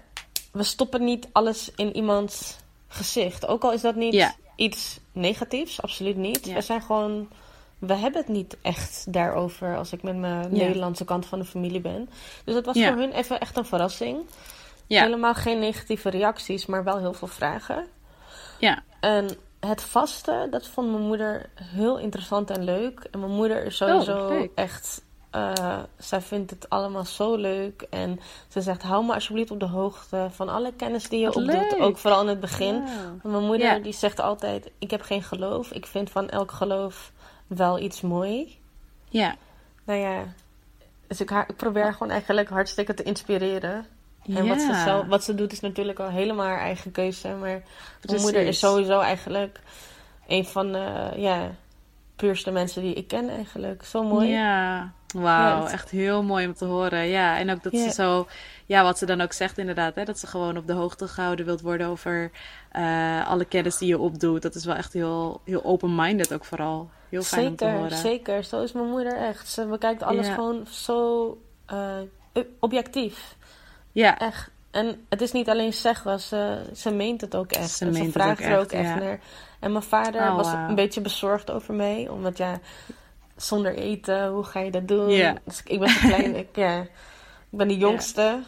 we 0.53 0.63
stoppen 0.63 1.05
niet 1.05 1.29
alles 1.33 1.71
in 1.75 1.97
iemands 1.97 2.57
gezicht. 2.89 3.47
Ook 3.47 3.65
al 3.65 3.73
is 3.73 3.81
dat 3.81 3.95
niet 3.95 4.35
iets 4.57 5.01
negatiefs, 5.13 5.83
absoluut 5.83 6.17
niet. 6.17 6.53
We 6.53 6.61
zijn 6.61 6.83
gewoon 6.83 7.29
we 7.79 7.95
hebben 7.95 8.21
het 8.21 8.31
niet 8.31 8.57
echt 8.63 9.13
daarover 9.13 9.77
als 9.77 9.93
ik 9.93 10.03
met 10.03 10.17
mijn 10.17 10.53
Nederlandse 10.53 11.05
kant 11.05 11.27
van 11.27 11.39
de 11.39 11.45
familie 11.45 11.81
ben. 11.81 12.09
Dus 12.45 12.55
dat 12.55 12.65
was 12.65 12.77
voor 12.77 12.97
hun 12.97 13.13
even 13.13 13.41
echt 13.41 13.57
een 13.57 13.65
verrassing. 13.65 14.19
Ja. 14.87 15.03
Helemaal 15.03 15.35
geen 15.35 15.59
negatieve 15.59 16.11
reacties, 16.11 16.67
maar 16.67 16.85
wel 16.85 16.99
heel 16.99 17.13
veel 17.13 17.29
vragen. 17.29 17.87
Ja. 18.59 18.83
En 19.01 19.29
het 19.61 19.83
vasten, 19.83 20.51
dat 20.51 20.69
vond 20.69 20.91
mijn 20.91 21.03
moeder 21.03 21.51
heel 21.55 21.99
interessant 21.99 22.51
en 22.51 22.65
leuk. 22.65 23.09
En 23.11 23.21
mijn 23.21 23.33
moeder 23.33 23.65
is 23.65 23.77
sowieso 23.77 24.29
oh, 24.29 24.49
echt. 24.55 25.05
Uh, 25.33 25.79
zij 25.99 26.21
vindt 26.21 26.51
het 26.51 26.69
allemaal 26.69 27.05
zo 27.05 27.37
leuk. 27.37 27.87
En 27.91 28.21
ze 28.49 28.61
zegt: 28.61 28.83
hou 28.83 29.05
me 29.05 29.15
alsjeblieft 29.15 29.51
op 29.51 29.61
de 29.61 29.67
hoogte 29.67 30.29
van 30.31 30.49
alle 30.49 30.73
kennis 30.73 31.09
die 31.09 31.21
je 31.21 31.27
Wat 31.27 31.37
opdoet. 31.37 31.55
Leuk. 31.55 31.77
Ook 31.81 31.99
vooral 31.99 32.21
in 32.21 32.29
het 32.29 32.41
begin. 32.41 32.85
Mijn 33.23 33.45
moeder 33.45 33.83
die 33.83 33.93
zegt 33.93 34.21
altijd: 34.21 34.71
Ik 34.79 34.91
heb 34.91 35.03
geen 35.03 35.23
geloof. 35.23 35.71
Ik 35.71 35.87
vind 35.87 36.11
van 36.11 36.29
elk 36.29 36.53
geloof 36.53 37.13
wel 37.47 37.79
iets 37.79 38.01
mooi. 38.01 38.59
Ja. 39.09 39.37
Nou 39.85 40.01
ja, 40.01 40.25
dus 41.07 41.21
ik, 41.21 41.31
ik 41.31 41.57
probeer 41.57 41.93
gewoon 41.93 42.11
eigenlijk 42.11 42.49
hartstikke 42.49 42.95
te 42.95 43.03
inspireren. 43.03 43.87
En 44.35 44.49
wat, 44.49 44.61
ze 44.61 44.83
zelf, 44.85 45.07
wat 45.07 45.25
ze 45.25 45.35
doet 45.35 45.53
is 45.53 45.61
natuurlijk 45.61 45.99
al 45.99 46.09
helemaal 46.09 46.47
haar 46.47 46.61
eigen 46.61 46.93
keuze. 46.93 47.29
Maar 47.29 47.63
mijn 48.03 48.21
moeder 48.21 48.43
is 48.43 48.59
sowieso 48.59 49.01
eigenlijk 49.01 49.61
een 50.27 50.45
van 50.45 50.73
de 50.73 51.13
ja, 51.17 51.51
puurste 52.17 52.51
mensen 52.51 52.83
die 52.83 52.95
ik 52.95 53.09
ken 53.09 53.29
eigenlijk. 53.29 53.85
Zo 53.85 54.03
mooi. 54.03 54.29
Ja, 54.29 54.93
wauw. 55.15 55.67
echt 55.67 55.91
heel 55.91 56.23
mooi 56.23 56.47
om 56.47 56.55
te 56.55 56.65
horen. 56.65 57.07
Ja, 57.07 57.39
en 57.39 57.51
ook 57.51 57.63
dat 57.63 57.77
ze 57.77 57.91
zo... 57.91 58.27
Ja, 58.67 58.83
wat 58.83 58.99
ze 58.99 59.07
dan 59.07 59.21
ook 59.21 59.33
zegt 59.33 59.59
inderdaad. 59.59 59.95
Hè, 59.95 60.05
dat 60.05 60.19
ze 60.19 60.27
gewoon 60.27 60.57
op 60.57 60.67
de 60.67 60.73
hoogte 60.73 61.09
gehouden 61.09 61.47
wilt 61.47 61.61
worden 61.61 61.87
over 61.87 62.31
uh, 62.77 63.29
alle 63.29 63.45
kennis 63.45 63.79
die 63.79 63.89
je 63.89 63.99
opdoet. 63.99 64.43
Dat 64.43 64.55
is 64.55 64.65
wel 64.65 64.75
echt 64.75 64.93
heel, 64.93 65.41
heel 65.45 65.65
open-minded 65.65 66.33
ook 66.33 66.45
vooral. 66.45 66.91
Heel 67.09 67.23
fijn 67.23 67.43
zeker, 67.43 67.51
om 67.51 67.57
te 67.57 67.79
horen. 67.79 67.97
Zeker, 67.97 68.45
zo 68.45 68.63
is 68.63 68.73
mijn 68.73 68.91
moeder 68.91 69.17
echt. 69.17 69.49
Ze 69.49 69.67
bekijkt 69.67 70.03
alles 70.03 70.29
gewoon 70.29 70.67
zo 70.71 71.39
uh, 71.73 72.43
objectief. 72.59 73.37
Ja. 73.93 74.19
Echt. 74.19 74.51
En 74.71 75.07
het 75.09 75.21
is 75.21 75.33
niet 75.33 75.49
alleen 75.49 75.73
zeggen, 75.73 76.21
ze, 76.21 76.71
ze 76.75 76.91
meent 76.91 77.21
het 77.21 77.37
ook 77.37 77.53
echt. 77.53 77.71
Ze, 77.71 77.85
en 77.85 77.95
ze 77.95 78.11
vraagt 78.11 78.45
er 78.45 78.59
ook 78.59 78.73
echt, 78.73 79.01
naar. 79.01 79.21
En 79.61 79.73
mijn 79.73 79.85
vader 79.85 80.21
oh, 80.21 80.37
was 80.37 80.53
een 80.53 80.75
beetje 80.75 81.01
bezorgd 81.01 81.51
over 81.51 81.75
mij. 81.75 82.09
Omdat 82.09 82.37
ja, 82.37 82.59
zonder 83.37 83.75
eten, 83.75 84.29
hoe 84.29 84.45
ga 84.45 84.61
je 84.61 84.71
dat 84.71 84.89
doen? 84.89 85.11
Ja. 85.11 85.35
Dus 85.45 85.63
ik 85.65 85.79
ben 85.79 85.89
zo 85.89 86.09
klein, 86.09 86.37
ik, 86.37 86.57
ja, 86.57 86.81
ik 86.81 86.89
ben 87.51 87.69
de 87.69 87.77
jongste. 87.77 88.43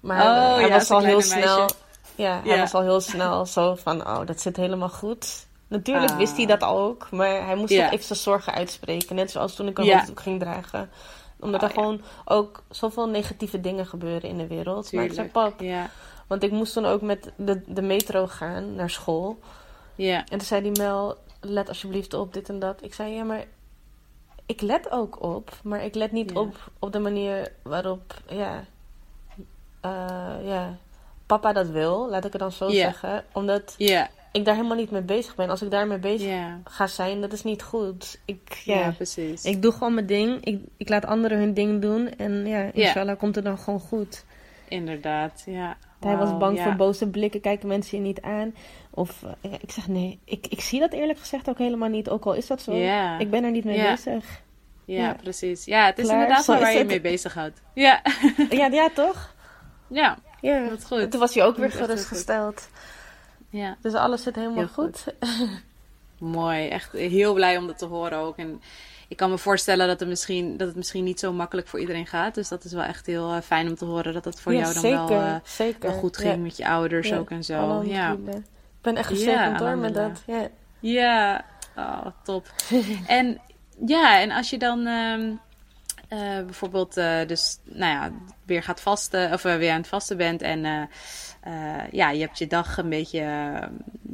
Maar 0.00 0.22
oh, 0.22 0.56
hij 0.56 0.70
was 0.70 0.90
al 0.90 1.00
heel 1.00 1.20
snel. 1.20 1.68
Ja, 2.14 2.40
hij 2.44 2.58
was 2.58 2.74
al 2.74 2.82
heel 2.82 3.00
snel 3.00 3.46
zo 3.46 3.74
van, 3.74 4.06
oh, 4.06 4.26
dat 4.26 4.40
zit 4.40 4.56
helemaal 4.56 4.88
goed. 4.88 5.46
Natuurlijk 5.74 6.10
ah. 6.10 6.16
wist 6.16 6.36
hij 6.36 6.46
dat 6.46 6.62
ook, 6.62 7.10
maar 7.10 7.46
hij 7.46 7.56
moest 7.56 7.72
yeah. 7.72 7.92
even 7.92 8.04
zijn 8.04 8.18
zorgen 8.18 8.52
uitspreken. 8.54 9.16
Net 9.16 9.30
zoals 9.30 9.54
toen 9.54 9.68
ik 9.68 9.78
een 9.78 10.16
ging 10.16 10.40
dragen. 10.40 10.90
Omdat 11.40 11.62
oh, 11.62 11.68
er 11.68 11.74
gewoon 11.74 12.00
ook 12.24 12.62
zoveel 12.70 13.08
negatieve 13.08 13.60
dingen 13.60 13.86
gebeuren 13.86 14.28
in 14.28 14.38
de 14.38 14.46
wereld. 14.46 14.92
Maar 14.92 15.04
ik 15.04 15.12
zei, 15.12 15.28
pap, 15.28 15.62
want 16.26 16.42
ik 16.42 16.50
moest 16.50 16.72
toen 16.72 16.84
ook 16.84 17.00
met 17.00 17.32
de, 17.36 17.62
de 17.66 17.82
metro 17.82 18.26
gaan 18.26 18.74
naar 18.74 18.90
school. 18.90 19.38
Ja. 19.94 20.18
En 20.18 20.38
toen 20.38 20.40
zei 20.40 20.62
die 20.62 20.78
Mel, 20.78 21.16
let 21.40 21.68
alsjeblieft 21.68 22.14
op 22.14 22.32
dit 22.32 22.48
en 22.48 22.58
dat. 22.58 22.82
Ik 22.82 22.94
zei, 22.94 23.14
ja, 23.14 23.24
maar 23.24 23.44
ik 24.46 24.60
let 24.60 24.90
ook 24.90 25.22
op. 25.22 25.58
Maar 25.62 25.84
ik 25.84 25.94
let 25.94 26.12
niet 26.12 26.32
op 26.32 26.70
op 26.78 26.92
de 26.92 26.98
manier 26.98 27.52
waarop, 27.62 28.14
ja, 28.28 28.64
uh, 29.84 30.46
ja, 30.46 30.76
papa 31.26 31.52
dat 31.52 31.68
wil. 31.68 32.08
Laat 32.10 32.24
ik 32.24 32.32
het 32.32 32.40
dan 32.40 32.52
zo 32.52 32.68
zeggen. 32.68 33.24
Omdat... 33.32 33.74
Ja 33.76 34.10
ik 34.34 34.44
daar 34.44 34.54
helemaal 34.54 34.76
niet 34.76 34.90
mee 34.90 35.02
bezig 35.02 35.34
ben. 35.34 35.50
Als 35.50 35.62
ik 35.62 35.70
daarmee 35.70 35.98
bezig 35.98 36.34
ga 36.64 36.86
zijn, 36.86 37.20
dat 37.20 37.32
is 37.32 37.42
niet 37.42 37.62
goed. 37.62 38.20
Ik, 38.24 38.60
ja, 38.64 38.90
precies. 38.90 39.44
Ik 39.44 39.62
doe 39.62 39.72
gewoon 39.72 39.94
mijn 39.94 40.06
ding. 40.06 40.44
Ik, 40.44 40.60
ik 40.76 40.88
laat 40.88 41.06
anderen 41.06 41.38
hun 41.38 41.54
ding 41.54 41.82
doen. 41.82 42.08
En 42.16 42.46
ja, 42.46 42.70
inshallah 42.72 43.18
komt 43.18 43.34
het 43.34 43.44
dan 43.44 43.58
gewoon 43.58 43.80
goed. 43.80 44.24
Inderdaad, 44.68 45.42
ja. 45.46 45.76
Hij 46.00 46.16
was 46.16 46.36
bang 46.36 46.60
voor 46.60 46.76
boze 46.76 47.08
blikken, 47.08 47.40
kijken 47.40 47.68
mensen 47.68 47.98
je 47.98 48.04
niet 48.04 48.20
aan. 48.20 48.54
Of 48.90 49.22
uh, 49.22 49.52
ik 49.60 49.70
zeg 49.70 49.88
nee, 49.88 50.18
ik, 50.24 50.46
ik 50.46 50.60
zie 50.60 50.80
dat 50.80 50.92
eerlijk 50.92 51.18
gezegd 51.18 51.48
ook 51.48 51.58
helemaal 51.58 51.88
niet. 51.88 52.08
Ook 52.08 52.24
al 52.24 52.34
is 52.34 52.46
dat 52.46 52.62
zo. 52.62 52.72
Ik 53.18 53.30
ben 53.30 53.44
er 53.44 53.50
niet 53.50 53.64
mee 53.64 53.82
bezig. 53.82 54.42
Ja, 54.84 55.16
precies. 55.22 55.64
Ja, 55.64 55.86
het 55.86 55.98
is 55.98 56.08
inderdaad 56.08 56.46
wel 56.46 56.58
waar 56.58 56.72
je 56.72 56.84
mee 56.84 57.00
bezighoudt. 57.00 57.62
Ja. 57.74 58.02
ja, 58.50 58.66
ja, 58.66 58.90
toch? 58.94 59.34
Ja, 59.88 60.18
ja. 60.40 60.68
dat 60.68 60.78
is 60.78 60.84
goed. 60.84 61.10
Toen 61.10 61.20
was 61.20 61.34
je 61.34 61.42
ook 61.42 61.56
weer 61.56 61.70
gerustgesteld. 61.70 62.68
Ja. 63.54 63.76
Dus 63.80 63.94
alles 63.94 64.22
zit 64.22 64.34
helemaal 64.34 64.68
goed. 64.68 65.04
Mooi, 66.18 66.68
echt 66.68 66.92
heel 66.92 67.34
blij 67.34 67.56
om 67.56 67.66
dat 67.66 67.78
te 67.78 67.84
horen 67.84 68.18
ook. 68.18 68.36
En 68.36 68.62
ik 69.08 69.16
kan 69.16 69.30
me 69.30 69.38
voorstellen 69.38 69.86
dat 69.86 70.00
het 70.00 70.08
misschien, 70.08 70.56
dat 70.56 70.66
het 70.66 70.76
misschien 70.76 71.04
niet 71.04 71.20
zo 71.20 71.32
makkelijk 71.32 71.68
voor 71.68 71.80
iedereen 71.80 72.06
gaat. 72.06 72.34
Dus 72.34 72.48
dat 72.48 72.64
is 72.64 72.72
wel 72.72 72.82
echt 72.82 73.06
heel 73.06 73.34
uh, 73.34 73.40
fijn 73.40 73.68
om 73.68 73.74
te 73.74 73.84
horen 73.84 74.12
dat 74.12 74.24
het 74.24 74.40
voor 74.40 74.52
jou 74.54 74.72
dan 74.72 74.82
zeker, 74.82 75.08
wel, 75.08 75.20
uh, 75.20 75.34
zeker. 75.44 75.90
wel 75.90 75.98
goed 75.98 76.16
ging 76.16 76.42
met 76.42 76.56
je 76.56 76.68
ouders 76.68 77.12
ook 77.12 77.30
en 77.30 77.44
zo. 77.44 77.82
Ja. 77.82 78.12
Ik 78.12 78.42
ben 78.80 78.96
echt 78.96 79.08
gezegend 79.08 79.58
hoor 79.58 79.76
met 79.76 79.94
dat. 79.94 80.22
Ja, 80.26 80.48
ja. 80.80 81.44
Oh, 81.76 82.06
top. 82.22 82.46
en 83.06 83.40
ja, 83.86 84.20
en 84.20 84.30
als 84.30 84.50
je 84.50 84.58
dan 84.58 84.86
uh, 84.86 85.36
bijvoorbeeld 86.44 86.94
dus, 87.26 87.58
nou 87.64 87.92
ja, 87.92 88.10
weer 88.46 88.62
gaat 88.62 88.80
vasten 88.80 89.32
of 89.32 89.42
weer 89.42 89.70
aan 89.70 89.76
het 89.76 89.88
vasten 89.88 90.16
bent 90.16 90.42
en 90.42 90.88
uh, 91.46 91.90
ja, 91.90 92.10
je 92.10 92.20
hebt 92.20 92.38
je 92.38 92.46
dag 92.46 92.78
een 92.78 92.88
beetje 92.88 93.20
uh, 93.20 93.66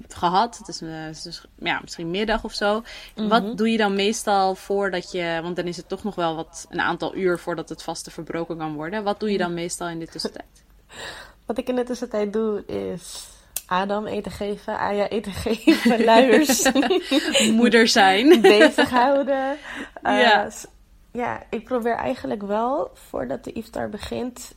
gehad. 0.09 0.59
Het 0.59 0.69
is, 0.69 0.83
uh, 0.83 1.07
dus, 1.23 1.45
ja, 1.59 1.79
misschien 1.83 2.11
middag 2.11 2.45
of 2.45 2.53
zo. 2.53 2.83
Wat 3.15 3.57
doe 3.57 3.71
je 3.71 3.77
dan 3.77 3.95
meestal 3.95 4.55
voordat 4.55 5.13
je, 5.13 5.39
want 5.43 5.57
dan 5.57 5.65
is 5.65 5.77
het 5.77 5.89
toch 5.89 6.05
nog 6.05 6.15
wel 6.15 6.37
wat 6.37 6.67
een 6.71 6.81
aantal 6.81 7.17
uur 7.17 7.39
voordat 7.39 7.69
het 7.69 7.83
vaste 7.83 8.11
verbroken 8.11 8.59
kan 8.59 8.75
worden. 8.75 9.05
Wat 9.05 9.21
doe 9.21 9.33
je 9.33 9.39
dan 9.39 9.55
meestal 9.55 9.89
in 9.89 9.99
de 9.99 10.07
tussentijd? 10.07 10.65
Wat 11.47 11.59
ik 11.59 11.69
in 11.69 11.77
de 11.77 11.83
tussentijd 11.83 12.33
doe 12.33 12.65
is 12.67 13.29
Adam 13.67 14.07
eten 14.07 14.33
geven, 14.33 14.79
Aya 14.79 15.09
eten 15.09 15.33
geven, 15.33 16.05
luiers. 16.11 16.71
Moeder 17.53 17.89
zijn. 17.89 18.41
Bezighouden. 18.41 19.57
ja. 20.03 20.51
ja, 21.13 21.43
ik 21.51 21.65
probeer 21.65 21.95
eigenlijk 21.95 22.43
wel, 22.43 22.91
voordat 22.95 23.45
de 23.45 23.53
iftar 23.53 23.89
begint, 23.89 24.55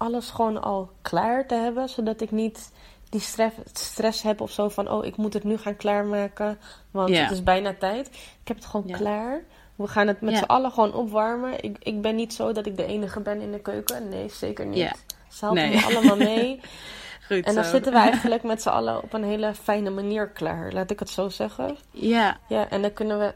alles 0.00 0.30
gewoon 0.30 0.62
al 0.62 0.90
klaar 1.02 1.46
te 1.46 1.54
hebben. 1.54 1.88
Zodat 1.88 2.20
ik 2.20 2.30
niet 2.30 2.72
die 3.08 3.20
stress, 3.20 3.56
stress 3.72 4.22
heb 4.22 4.40
of 4.40 4.50
zo 4.50 4.68
van... 4.68 4.90
oh, 4.90 5.04
ik 5.04 5.16
moet 5.16 5.32
het 5.32 5.44
nu 5.44 5.56
gaan 5.56 5.76
klaarmaken, 5.76 6.58
want 6.90 7.16
het 7.16 7.30
is 7.30 7.42
bijna 7.42 7.74
tijd. 7.78 8.06
Ik 8.42 8.48
heb 8.48 8.56
het 8.56 8.66
gewoon 8.66 8.90
klaar. 8.90 9.42
We 9.74 9.86
gaan 9.86 10.06
het 10.06 10.20
met 10.20 10.36
z'n 10.36 10.44
allen 10.44 10.70
gewoon 10.70 10.94
opwarmen. 10.94 11.64
Ik, 11.64 11.76
ik 11.80 12.00
ben 12.00 12.14
niet 12.14 12.34
zo 12.34 12.52
dat 12.52 12.66
ik 12.66 12.76
de 12.76 12.84
enige 12.84 13.20
ben 13.20 13.40
in 13.40 13.52
de 13.52 13.60
keuken. 13.60 14.08
Nee, 14.08 14.28
zeker 14.28 14.66
niet. 14.66 14.92
Ze 15.28 15.44
helpen 15.44 15.62
nee. 15.62 15.74
me 15.74 15.84
allemaal 15.84 16.16
mee. 16.16 16.60
Goed 17.28 17.44
en 17.44 17.54
dan 17.54 17.64
zitten 17.64 17.92
we 17.92 17.98
eigenlijk 18.08 18.42
met 18.42 18.62
z'n 18.62 18.68
allen 18.68 19.02
op 19.02 19.12
een 19.12 19.24
hele 19.24 19.54
fijne 19.54 19.90
manier 19.90 20.28
klaar. 20.28 20.72
Laat 20.72 20.90
ik 20.90 20.98
het 20.98 21.10
zo 21.10 21.28
zeggen. 21.28 21.76
Ja. 21.90 22.38
Ja, 22.48 22.68
en 22.68 22.82
dan 22.82 22.92
kunnen 22.92 23.18
we 23.18 23.34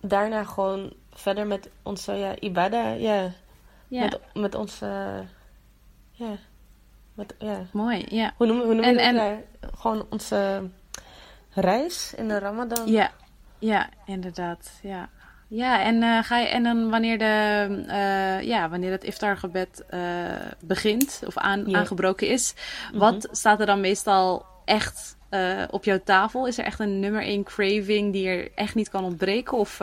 daarna 0.00 0.44
gewoon 0.44 0.92
verder 1.12 1.46
met 1.46 1.68
onze. 1.82 2.12
Ja, 2.98 3.32
ja. 3.88 4.00
Met, 4.00 4.18
met 4.34 4.54
onze 4.54 4.86
ja. 6.16 6.36
Wat, 7.14 7.34
ja. 7.38 7.66
Mooi, 7.72 8.06
ja. 8.08 8.32
Hoe 8.36 8.46
noemen, 8.46 8.64
hoe 8.64 8.74
noemen 8.74 8.94
we 8.94 9.12
dat? 9.12 9.22
En... 9.22 9.44
Gewoon 9.78 10.06
onze 10.10 10.70
reis 11.50 12.14
in 12.16 12.28
de 12.28 12.38
Ramadan. 12.38 12.86
Ja, 12.86 13.10
ja 13.58 13.88
inderdaad. 14.06 14.78
Ja. 14.82 15.08
Ja, 15.48 15.82
en, 15.82 16.02
uh, 16.02 16.22
ga 16.22 16.38
je, 16.38 16.46
en 16.46 16.62
dan 16.62 16.90
wanneer, 16.90 17.18
de, 17.18 17.66
uh, 17.88 18.42
ja, 18.48 18.68
wanneer 18.68 18.90
het 18.90 19.04
iftargebed 19.04 19.84
uh, 19.90 20.00
begint 20.60 21.22
of 21.26 21.38
aan, 21.38 21.76
aangebroken 21.76 22.28
is, 22.28 22.54
mhm. 22.90 22.98
wat 22.98 23.28
staat 23.30 23.60
er 23.60 23.66
dan 23.66 23.80
meestal 23.80 24.46
echt 24.64 25.14
op 25.70 25.84
jouw 25.84 26.00
tafel? 26.04 26.46
Is 26.46 26.58
er 26.58 26.64
echt 26.64 26.80
een 26.80 27.00
nummer 27.00 27.22
één 27.22 27.44
craving 27.44 28.12
die 28.12 28.28
er 28.28 28.50
echt 28.54 28.74
niet 28.74 28.88
kan 28.88 29.04
ontbreken? 29.04 29.58
Of 29.58 29.76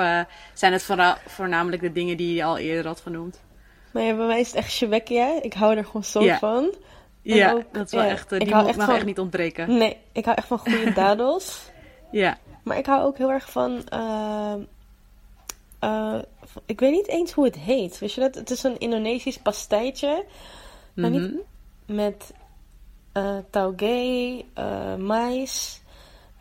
zijn 0.53 0.73
het 0.73 0.89
voornamelijk 1.25 1.81
de 1.81 1.91
dingen 1.91 2.17
die 2.17 2.35
je 2.35 2.43
al 2.43 2.57
eerder 2.57 2.85
had 2.85 3.01
genoemd? 3.01 3.41
Maar 3.93 4.03
ja, 4.03 4.15
bij 4.15 4.25
mij 4.25 4.39
is 4.39 4.47
het 4.47 4.55
echt 4.55 4.71
shebekia. 4.71 5.41
Ik 5.41 5.53
hou 5.53 5.77
er 5.77 5.85
gewoon 5.85 6.03
zo 6.03 6.27
van. 6.39 6.73
Ja, 7.21 7.51
ook, 7.51 7.63
dat 7.71 7.85
is 7.85 7.91
wel 7.91 8.03
echt, 8.03 8.29
die 8.29 8.39
ik 8.39 8.53
moet, 8.53 8.75
mag 8.75 8.95
echt 8.95 9.05
niet 9.05 9.19
ontbreken. 9.19 9.77
Nee, 9.77 9.97
ik 10.11 10.25
hou 10.25 10.37
echt 10.37 10.47
van 10.47 10.57
goede 10.57 10.93
dadels. 11.01 11.61
ja. 12.11 12.37
Maar 12.63 12.77
ik 12.77 12.85
hou 12.85 13.03
ook 13.03 13.17
heel 13.17 13.31
erg 13.31 13.51
van, 13.51 13.83
uh, 13.93 14.53
uh, 15.83 16.19
ik 16.65 16.79
weet 16.79 16.91
niet 16.91 17.07
eens 17.07 17.31
hoe 17.31 17.45
het 17.45 17.55
heet. 17.55 17.99
Weet 17.99 18.13
je 18.13 18.21
dat? 18.21 18.35
Het 18.35 18.49
is 18.49 18.63
een 18.63 18.79
Indonesisch 18.79 19.37
pastijtje. 19.37 20.25
Maar 20.93 21.09
niet 21.09 21.33
mhm. 21.33 21.95
met 21.95 22.33
uh, 23.13 23.37
tauge, 23.49 24.45
mais. 24.97 25.81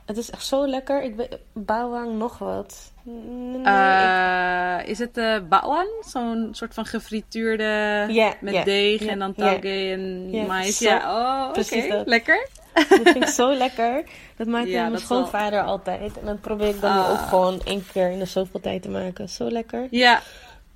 Het 0.04 0.16
is 0.16 0.30
echt 0.30 0.46
zo 0.46 0.66
lekker. 0.66 1.02
Ik 1.02 1.14
weet, 1.14 1.38
bawang 1.52 2.18
nog 2.18 2.38
wat. 2.38 2.91
Nee, 3.04 4.84
Is 4.84 4.98
het 4.98 5.18
uh, 5.18 5.36
bawang? 5.48 5.88
Zo'n 6.00 6.48
soort 6.52 6.74
van 6.74 6.86
gefrituurde 6.86 8.34
met 8.40 8.64
deeg 8.64 9.06
en 9.06 9.18
dan 9.18 9.34
tauge 9.34 9.90
en 9.90 10.30
mais. 10.46 10.78
ja, 10.78 10.96
oh, 10.96 11.48
oké. 11.48 12.02
Lekker. 12.04 12.48
Dat 12.72 12.86
vind 12.86 13.16
ik 13.16 13.26
zo 13.26 13.52
lekker. 13.64 14.04
Dat 14.36 14.46
maakt 14.46 14.68
ja, 14.68 14.88
mijn 14.88 15.00
schoonvader 15.00 15.62
altijd. 15.62 16.18
En 16.18 16.26
dat 16.26 16.40
probeer 16.40 16.68
ik 16.68 16.80
dan 16.80 16.98
ook 16.98 17.18
ah. 17.18 17.28
gewoon 17.28 17.60
één 17.64 17.86
keer 17.92 18.10
in 18.10 18.18
de 18.18 18.24
zoveel 18.24 18.60
tijd 18.60 18.82
te 18.82 18.88
maken. 18.88 19.28
Zo 19.28 19.50
lekker. 19.50 19.86
Ja. 19.90 20.22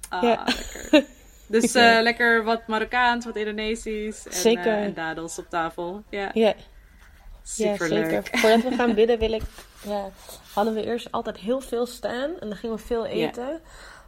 Ah, 0.09 0.23
ja. 0.23 0.45
lekker. 0.45 1.05
Dus 1.49 1.75
uh, 1.75 1.99
lekker 2.03 2.45
wat 2.45 2.67
Marokkaans, 2.67 3.25
wat 3.25 3.37
Indonesisch. 3.37 4.27
En, 4.27 4.33
zeker. 4.33 4.67
Uh, 4.67 4.83
en 4.83 4.95
dadels 4.95 5.39
op 5.39 5.49
tafel. 5.49 6.03
Ja. 6.11 6.31
Ja. 7.55 7.73
Super 7.73 7.93
ja, 7.93 8.05
zeker. 8.05 8.29
Voordat 8.41 8.63
we 8.63 8.77
gaan 8.77 8.95
bidden 8.95 9.19
wil 9.19 9.33
ik... 9.33 9.43
Ja, 9.83 10.11
hadden 10.53 10.75
we 10.75 10.85
eerst 10.85 11.13
altijd 11.13 11.37
heel 11.37 11.61
veel 11.61 11.87
staan. 11.87 12.31
En 12.41 12.49
dan 12.49 12.57
gingen 12.57 12.77
we 12.77 12.83
veel 12.83 13.07
eten. 13.07 13.61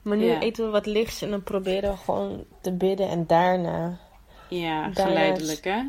Maar 0.02 0.16
nu 0.16 0.32
eten 0.32 0.64
we 0.64 0.70
wat 0.70 0.86
lichts. 0.86 1.22
En 1.22 1.30
dan 1.30 1.42
proberen 1.42 1.90
we 1.90 1.96
gewoon 1.96 2.44
te 2.60 2.72
bidden. 2.72 3.08
En 3.08 3.26
daarna... 3.26 3.98
Ja, 4.48 4.90
geleidelijk 4.92 5.64
hè? 5.64 5.82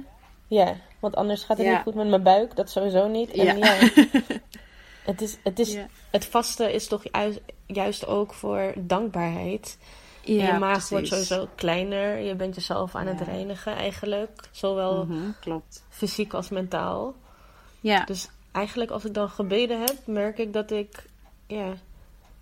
Ja, 0.47 0.75
want 0.99 1.15
anders 1.15 1.43
gaat 1.43 1.57
het 1.57 1.67
niet 1.67 1.81
goed 1.83 1.95
met 1.95 2.07
mijn 2.07 2.23
buik. 2.23 2.55
Dat 2.55 2.69
sowieso 2.69 3.07
niet. 3.07 3.31
En 3.31 3.57
ja. 3.57 3.75
het, 5.11 5.21
is, 5.21 5.37
het, 5.43 5.59
is, 5.59 5.77
het 6.11 6.25
vaste 6.25 6.73
is 6.73 6.87
toch 6.87 7.03
juist, 7.11 7.39
juist 7.65 8.07
ook 8.07 8.33
voor 8.33 8.73
dankbaarheid. 8.77 9.77
Ja, 10.21 10.53
je 10.53 10.59
maag 10.59 10.89
wordt 10.89 11.07
sowieso 11.07 11.47
kleiner. 11.55 12.19
Je 12.19 12.35
bent 12.35 12.55
jezelf 12.55 12.95
aan 12.95 13.07
het 13.07 13.21
reinigen 13.21 13.75
eigenlijk. 13.75 14.49
Zowel 14.51 15.05
mhm, 15.05 15.31
klopt. 15.39 15.85
fysiek 15.89 16.33
als 16.33 16.49
mentaal. 16.49 17.15
Ja. 17.79 18.03
Dus 18.03 18.29
eigenlijk 18.51 18.91
als 18.91 19.05
ik 19.05 19.13
dan 19.13 19.29
gebeden 19.29 19.79
heb, 19.79 19.95
merk 20.05 20.37
ik 20.37 20.53
dat 20.53 20.71
ik 20.71 21.03
ja, 21.47 21.73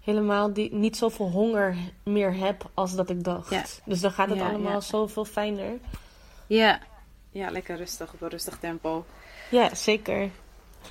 helemaal 0.03 0.53
die, 0.53 0.73
niet 0.73 0.97
zoveel 0.97 1.29
honger 1.29 1.75
meer 2.03 2.35
heb 2.35 2.69
als 2.73 2.95
dat 2.95 3.09
ik 3.09 3.23
dacht. 3.23 3.81
Dus 3.85 4.01
dan 4.01 4.11
gaat 4.11 4.29
het 4.29 4.41
allemaal 4.41 4.81
zoveel 4.81 5.25
fijner. 5.25 5.77
Ja, 6.47 6.79
ja, 7.31 7.49
lekker 7.49 7.77
rustig, 7.77 8.13
op 8.13 8.21
een 8.21 8.29
rustig 8.29 8.57
tempo. 8.59 9.05
Ja, 9.49 9.75
zeker. 9.75 10.29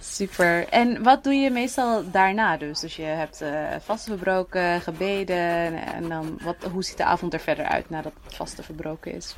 Super. 0.00 0.68
En 0.68 1.02
wat 1.02 1.24
doe 1.24 1.34
je 1.34 1.50
meestal 1.50 2.10
daarna 2.10 2.56
dus? 2.56 2.80
Dus 2.80 2.96
je 2.96 3.02
hebt 3.02 3.42
uh, 3.42 3.68
vasten 3.80 4.12
verbroken, 4.12 4.80
gebeden 4.80 5.84
en 5.84 6.08
dan 6.08 6.38
wat, 6.42 6.56
hoe 6.72 6.84
ziet 6.84 6.96
de 6.96 7.04
avond 7.04 7.32
er 7.32 7.40
verder 7.40 7.64
uit 7.64 7.90
nadat 7.90 8.12
het 8.24 8.34
vasten 8.34 8.64
verbroken 8.64 9.12
is? 9.12 9.36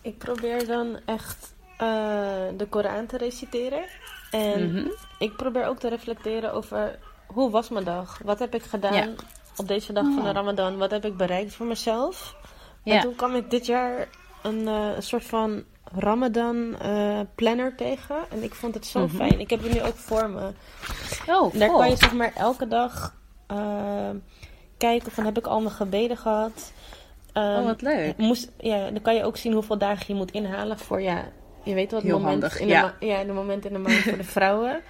Ik 0.00 0.18
probeer 0.18 0.66
dan 0.66 0.98
echt 1.04 1.54
uh, 1.72 1.88
de 2.56 2.66
Koran 2.68 3.06
te 3.06 3.16
reciteren. 3.16 3.84
En 4.30 4.72
mhm. 4.72 4.86
ik 5.18 5.36
probeer 5.36 5.66
ook 5.66 5.78
te 5.78 5.88
reflecteren 5.88 6.52
over 6.52 6.98
hoe 7.26 7.50
was 7.50 7.68
mijn 7.68 7.84
dag? 7.84 8.20
Wat 8.24 8.38
heb 8.38 8.54
ik 8.54 8.62
gedaan 8.62 9.14
op 9.56 9.68
deze 9.68 9.92
dag 9.92 10.04
van 10.04 10.22
de 10.22 10.28
oh. 10.28 10.34
Ramadan? 10.34 10.78
Wat 10.78 10.90
heb 10.90 11.04
ik 11.04 11.16
bereikt 11.16 11.54
voor 11.54 11.66
mezelf? 11.66 12.36
Ja. 12.82 12.94
En 12.94 13.00
toen 13.00 13.14
kwam 13.14 13.34
ik 13.34 13.50
dit 13.50 13.66
jaar 13.66 14.08
een, 14.42 14.60
uh, 14.60 14.94
een 14.96 15.02
soort 15.02 15.24
van 15.24 15.64
Ramadan 15.84 16.76
uh, 16.82 17.20
planner 17.34 17.76
tegen. 17.76 18.16
En 18.30 18.42
ik 18.42 18.54
vond 18.54 18.74
het 18.74 18.86
zo 18.86 19.00
mhm. 19.00 19.16
fijn. 19.16 19.40
Ik 19.40 19.50
heb 19.50 19.62
het 19.62 19.72
nu 19.72 19.82
ook 19.82 19.96
voor 19.96 20.30
me. 20.30 20.50
Oh, 21.26 21.54
Daar 21.54 21.70
kan 21.70 21.90
je 21.90 21.96
zeg 21.96 22.12
maar 22.12 22.32
elke 22.34 22.68
dag 22.68 23.14
uh, 23.50 24.10
kijken 24.76 25.12
van 25.12 25.24
heb 25.24 25.38
ik 25.38 25.46
al 25.46 25.60
mijn 25.60 25.74
gebeden 25.74 26.16
gehad. 26.16 26.72
Um, 27.34 27.42
oh, 27.42 27.64
wat 27.64 27.82
leuk. 27.82 28.16
Moest, 28.16 28.50
ja, 28.58 28.90
dan 28.90 29.02
kan 29.02 29.14
je 29.14 29.24
ook 29.24 29.36
zien 29.36 29.52
hoeveel 29.52 29.78
dagen 29.78 30.04
je 30.08 30.14
moet 30.14 30.30
inhalen 30.30 30.78
voor 30.78 31.00
ja, 31.00 31.24
je 31.62 31.74
weet 31.74 31.90
wat, 31.90 32.02
moment 32.02 32.24
handig, 32.24 32.60
in 32.60 32.68
ja. 32.68 32.94
De, 33.00 33.06
ja, 33.06 33.24
de 33.24 33.32
moment 33.32 33.64
in 33.64 33.72
de 33.72 33.78
maand 33.78 34.02
voor 34.02 34.16
de 34.16 34.24
vrouwen. 34.38 34.80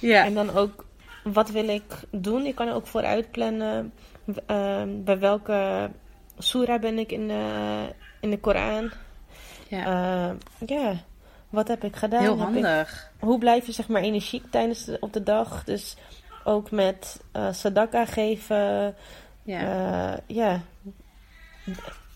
ja. 0.00 0.24
En 0.24 0.34
dan 0.34 0.56
ook 0.56 0.84
wat 1.22 1.50
wil 1.50 1.68
ik 1.68 1.84
doen. 2.10 2.44
Je 2.44 2.54
kan 2.54 2.68
ook 2.68 2.86
vooruit 2.86 3.30
plannen 3.30 3.92
uh, 4.26 4.82
bij 4.86 5.18
welke 5.18 5.90
surah 6.38 6.80
ben 6.80 6.98
ik 6.98 7.12
in 7.12 7.28
de, 7.28 7.82
in 8.20 8.30
de 8.30 8.38
Koran. 8.38 8.90
Ja. 9.68 10.28
Uh, 10.28 10.34
ja, 10.66 10.94
wat 11.48 11.68
heb 11.68 11.84
ik 11.84 11.96
gedaan? 11.96 12.20
Heel 12.20 12.38
handig. 12.38 13.12
hoe 13.18 13.38
blijf 13.38 13.66
je 13.66 13.72
zeg 13.72 13.88
maar 13.88 14.02
energiek 14.02 14.44
tijdens 14.50 14.84
de, 14.84 14.96
op 15.00 15.12
de 15.12 15.22
dag? 15.22 15.64
Dus 15.64 15.96
ook 16.44 16.70
met 16.70 17.20
uh, 17.36 17.52
sadaka 17.52 18.04
geven. 18.04 18.94
Ja. 19.42 19.62
Uh, 19.62 20.18
ja. 20.26 20.60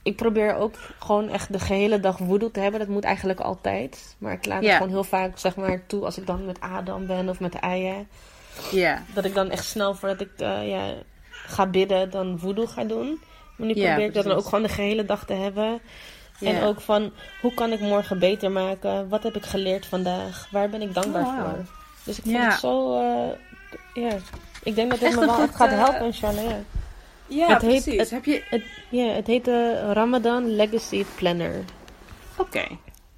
Ik 0.03 0.17
probeer 0.17 0.55
ook 0.55 0.75
gewoon 0.99 1.29
echt 1.29 1.53
de 1.53 1.59
gehele 1.59 2.01
dag 2.01 2.19
woede 2.19 2.51
te 2.51 2.61
hebben. 2.61 2.81
Dat 2.81 2.88
moet 2.88 3.05
eigenlijk 3.05 3.41
altijd. 3.41 4.17
Maar 4.19 4.33
ik 4.33 4.47
laat 4.47 4.62
het 4.62 4.73
gewoon 4.73 4.88
heel 4.88 5.05
vaak 5.05 5.38
zeg 5.38 5.57
maar 5.57 5.87
toe 5.87 6.05
als 6.05 6.19
ik 6.19 6.27
dan 6.27 6.45
met 6.45 6.61
Adam 6.61 7.07
ben 7.07 7.29
of 7.29 7.41
met. 7.41 7.57
Ja. 8.71 9.03
Dat 9.15 9.25
ik 9.25 9.35
dan 9.35 9.51
echt 9.51 9.65
snel 9.65 9.95
voordat 9.95 10.21
ik 10.21 10.31
ja, 10.65 10.95
ga 11.31 11.67
bidden, 11.67 12.11
dan 12.11 12.38
voodoo 12.38 12.67
ga 12.67 12.85
doen. 12.85 13.21
Maar 13.57 13.67
nu 13.67 13.73
probeer 13.73 13.99
ik 13.99 14.15
dat 14.15 14.25
dan 14.25 14.37
ook 14.37 14.45
gewoon 14.45 14.62
de 14.62 14.69
gehele 14.69 15.05
dag 15.05 15.25
te 15.25 15.33
hebben. 15.33 15.81
En 16.41 16.62
ook 16.62 16.81
van, 16.81 17.12
hoe 17.41 17.55
kan 17.55 17.73
ik 17.73 17.81
morgen 17.81 18.19
beter 18.19 18.51
maken? 18.51 19.09
Wat 19.09 19.23
heb 19.23 19.37
ik 19.37 19.45
geleerd 19.45 19.87
vandaag? 19.87 20.49
Waar 20.51 20.69
ben 20.69 20.83
ik 20.83 20.95
dankbaar 20.95 21.25
oh, 21.25 21.41
voor? 21.41 21.65
Dus 22.05 22.19
ik 22.19 22.25
vond 22.25 22.45
het 22.45 22.61
zo... 22.61 23.01
Uh, 23.01 23.29
ja, 23.95 24.17
ik 24.62 24.75
denk 24.75 24.91
dat 24.91 25.01
dit 25.01 25.15
me 25.15 25.27
wel 25.27 25.49
gaat 25.49 25.71
helpen, 25.71 26.01
uh, 26.01 26.07
inshallah. 26.07 26.55
Ja, 27.35 27.49
het 27.49 27.59
precies. 27.59 27.85
Heet, 27.85 27.99
het, 27.99 28.11
heb 28.11 28.25
je... 28.25 28.42
het, 28.51 28.62
ja, 28.88 29.07
het 29.07 29.27
heet 29.27 29.45
de 29.45 29.92
Ramadan 29.92 30.55
Legacy 30.55 31.05
Planner. 31.16 31.64
Oké. 32.37 32.64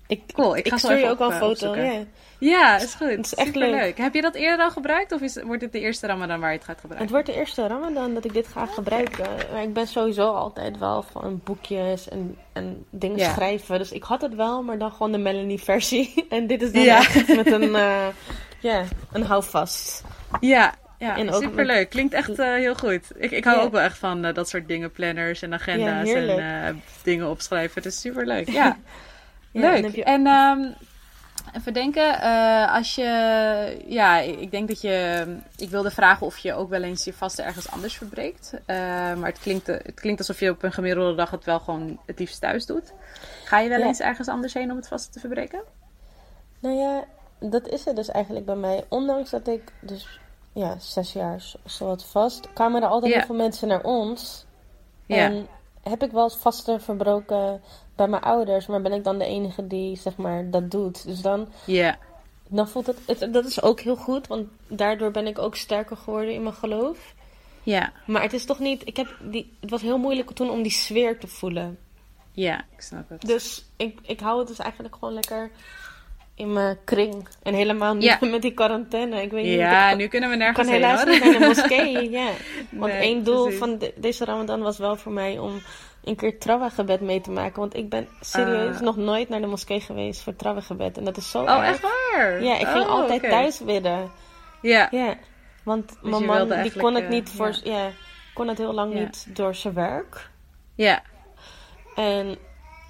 Ik, 0.07 0.23
cool, 0.33 0.57
ik, 0.57 0.69
ga 0.69 0.77
stuur 0.77 0.99
je 0.99 1.09
ook 1.09 1.19
al 1.19 1.27
een 1.27 1.33
eh, 1.33 1.39
foto. 1.39 1.77
Ja. 1.77 2.05
ja, 2.39 2.77
is 2.77 2.95
goed. 2.95 3.09
Het 3.11 3.27
is 3.27 3.35
echt 3.35 3.55
leuk. 3.55 3.99
Heb 3.99 4.15
je 4.15 4.21
dat 4.21 4.35
eerder 4.35 4.65
al 4.65 4.71
gebruikt 4.71 5.13
of 5.13 5.21
is, 5.21 5.43
wordt 5.43 5.61
dit 5.61 5.73
de 5.73 5.81
eerste 5.81 6.07
Ramadan 6.07 6.41
waar 6.41 6.51
je 6.51 6.57
het 6.57 6.67
gaat 6.67 6.81
gebruiken? 6.81 7.03
Het 7.03 7.11
wordt 7.11 7.27
de 7.27 7.41
eerste 7.41 7.67
Ramadan 7.67 8.15
dat 8.15 8.25
ik 8.25 8.33
dit 8.33 8.49
ga 8.49 8.67
gebruiken. 8.67 9.27
Maar 9.53 9.63
ik 9.63 9.73
ben 9.73 9.87
sowieso 9.87 10.33
altijd 10.33 10.79
wel 10.79 11.03
van 11.03 11.41
boekjes 11.45 12.09
en, 12.09 12.39
en 12.53 12.85
dingen 12.91 13.31
schrijven. 13.31 13.79
Dus 13.79 13.93
ik 13.93 14.03
had 14.03 14.21
het 14.21 14.35
wel, 14.35 14.63
maar 14.63 14.79
dan 14.79 14.91
gewoon 14.91 15.13
de 15.13 15.19
Melanie-versie. 15.19 16.13
En 16.29 16.47
dit 16.47 16.63
is 16.63 16.73
dan 16.73 16.85
echt 16.85 17.37
met 17.37 17.53
een, 17.53 17.63
uh, 17.63 18.07
ja, 18.61 18.85
een 19.13 19.23
houvast. 19.23 20.05
Ja, 20.41 20.75
ja, 21.05 21.17
en 21.17 21.35
superleuk. 21.35 21.91
Klinkt 21.91 22.15
echt 22.15 22.39
uh, 22.39 22.55
heel 22.55 22.75
goed. 22.75 23.11
Ik, 23.17 23.31
ik 23.31 23.45
hou 23.45 23.61
ook 23.61 23.73
wel 23.73 23.81
echt 23.81 23.99
van 23.99 24.27
uh, 24.27 24.35
dat 24.35 24.49
soort 24.49 24.69
dingen, 24.69 24.93
planners 24.93 25.43
en 25.43 25.55
agenda's 25.55 26.09
en 26.09 26.39
uh, 26.39 26.83
dingen 27.03 27.31
opschrijven. 27.31 27.83
Het 27.83 27.93
is 27.93 28.01
superleuk. 28.01 28.49
Ja. 28.65 28.77
Leuk. 29.53 29.97
En 29.97 30.27
um, 30.27 30.75
even 31.55 31.73
denken, 31.73 32.21
als 32.71 32.95
je, 32.95 33.05
ja, 33.87 34.19
ik 34.19 34.51
denk 34.51 34.69
dat 34.69 34.81
je, 34.81 35.27
ik 35.57 35.71
wilde 35.71 35.91
vragen 35.91 36.27
of 36.27 36.39
je 36.39 36.55
ook 36.55 36.69
wel 36.69 36.83
eens 36.83 37.05
je 37.05 37.13
vasten 37.13 37.45
ergens 37.45 37.71
anders 37.71 37.97
verbreekt. 37.97 38.53
Maar 38.67 39.27
het 39.27 39.39
klinkt, 39.39 39.67
het 39.67 39.95
klinkt 39.95 40.19
alsof 40.19 40.41
je 40.41 40.51
op 40.51 40.63
een 40.63 40.73
gemiddelde 40.73 41.15
dag 41.15 41.31
het 41.31 41.45
wel 41.45 41.61
gewoon 41.61 41.99
het 42.07 42.19
liefst 42.19 42.41
thuis 42.41 42.67
doet. 42.67 42.93
Ga 43.45 43.61
je 43.61 43.69
wel 43.69 43.83
eens 43.83 44.01
ergens 44.01 44.29
anders 44.29 44.55
heen 44.55 44.71
om 44.71 44.77
het 44.77 44.89
vasten 44.89 45.13
te 45.13 45.21
verbreken? 45.21 45.63
Nou 46.59 46.75
ja, 46.75 47.05
dat 47.41 47.69
is 47.69 47.85
het 47.85 47.97
dus 47.97 48.11
eigenlijk 48.11 48.47
bij 48.47 48.57
mij. 48.57 48.85
Ondanks 48.89 49.31
dat 49.31 49.49
ik 49.49 49.73
dus 49.81 50.21
ja, 50.55 50.79
zes 50.79 51.13
jaar 51.13 51.45
zo 51.67 51.87
wat 51.87 52.05
vast, 52.05 52.53
kwamen 52.53 52.83
er 52.83 52.89
altijd 52.89 53.15
heel 53.15 53.27
veel 53.27 53.35
mensen 53.35 53.69
naar 53.69 53.83
ons. 53.83 54.45
En 55.07 55.47
heb 55.83 56.03
ik 56.03 56.11
wel 56.11 56.31
vasten 56.31 56.81
verbroken 56.81 57.63
bij 57.95 58.09
mijn 58.09 58.23
ouders, 58.23 58.67
maar 58.67 58.83
ben 58.83 58.93
ik 58.93 59.05
dan 59.05 59.19
de 59.19 59.25
enige 59.25 59.67
die 59.67 59.97
zeg 59.97 60.17
maar 60.17 60.51
dat 60.51 60.71
doet. 60.71 61.07
Dus 61.07 61.21
dan, 61.21 61.49
ja. 61.65 61.99
dan 62.49 62.69
voelt 62.69 62.87
het, 62.87 62.99
het, 63.07 63.33
dat 63.33 63.45
is 63.45 63.63
ook 63.63 63.81
heel 63.81 63.97
goed, 63.97 64.27
want 64.27 64.49
daardoor 64.67 65.11
ben 65.11 65.27
ik 65.27 65.39
ook 65.39 65.57
sterker 65.57 65.97
geworden 65.97 66.35
in 66.35 66.43
mijn 66.43 66.55
geloof. 66.55 67.15
Ja. 67.63 67.93
Maar 68.07 68.23
het 68.23 68.33
is 68.33 68.45
toch 68.45 68.59
niet, 68.59 68.87
ik 68.87 68.97
heb 68.97 69.17
die, 69.23 69.57
het 69.61 69.71
was 69.71 69.83
heel 69.83 69.99
moeilijk 69.99 70.31
toen 70.31 70.51
om 70.51 70.63
die 70.63 70.73
sfeer 70.73 71.19
te 71.19 71.27
voelen. 71.27 71.79
Ja, 72.33 72.65
ik 72.73 72.81
snap 72.81 73.09
het. 73.09 73.21
Dus 73.21 73.65
ik, 73.77 73.99
ik 74.03 74.21
hou 74.21 74.39
het 74.39 74.49
dus 74.49 74.59
eigenlijk 74.59 74.95
gewoon 74.95 75.15
lekker 75.15 75.51
in 76.35 76.53
mijn 76.53 76.79
kring. 76.85 77.29
En 77.43 77.55
helemaal 77.55 77.95
niet 77.95 78.21
met 78.31 78.43
die 78.43 78.55
quarantaine. 78.55 79.23
Ik 79.23 79.31
weet 79.31 79.45
niet 79.45 79.55
ja, 79.55 79.95
nu 79.95 80.07
kunnen 80.07 80.31
we 80.31 80.37
nergens 80.37 80.69
heen. 80.69 80.77
Ik 80.77 80.83
kan 80.83 80.91
helaas 80.91 81.05
niet 81.05 81.25
naar 81.25 81.41
de 81.41 81.47
moskee. 81.55 82.11
ja. 82.11 82.31
Want 82.71 82.93
één 82.93 83.25
doel 83.25 83.51
van 83.51 83.81
deze 83.97 84.25
Ramadan 84.25 84.61
was 84.61 84.79
wel 84.79 84.97
voor 84.97 85.13
mij 85.13 85.39
om 85.39 85.63
een 86.05 86.17
keer 86.17 86.39
trawa-gebed 86.39 87.01
mee 87.01 87.21
te 87.21 87.31
maken. 87.31 87.61
Want 87.61 87.77
ik 87.77 87.89
ben 87.89 88.09
serieus 88.21 88.77
ah. 88.77 88.83
nog 88.83 88.97
nooit 88.97 89.29
naar 89.29 89.41
de 89.41 89.47
moskee 89.47 89.81
geweest 89.81 90.23
voor 90.23 90.37
trawa-gebed. 90.37 90.99
En 90.99 91.05
dat 91.05 91.17
is 91.17 91.31
zo 91.31 91.43
Oh, 91.43 91.67
echt 91.67 91.81
waar? 91.81 92.43
Ja, 92.43 92.59
ik 92.59 92.67
ging 92.67 92.85
oh, 92.85 92.91
altijd 92.91 93.23
thuis 93.23 93.65
bidden. 93.65 94.11
Ja. 94.63 94.89
Ja, 94.91 95.17
want 95.63 95.89
dus 95.89 96.11
mijn 96.11 96.25
man 96.25 96.63
die 96.63 96.73
kon 96.79 96.95
het 96.95 97.09
niet 97.09 97.31
voor... 97.31 97.59
Ja. 97.63 97.91
kon 98.35 98.49
het 98.49 98.59
heel 98.59 98.75
lang 98.75 98.95
niet 98.95 99.37
door 99.37 99.55
zijn 99.55 99.75
werk. 99.75 100.29
Ja. 100.75 101.03
En 101.95 102.37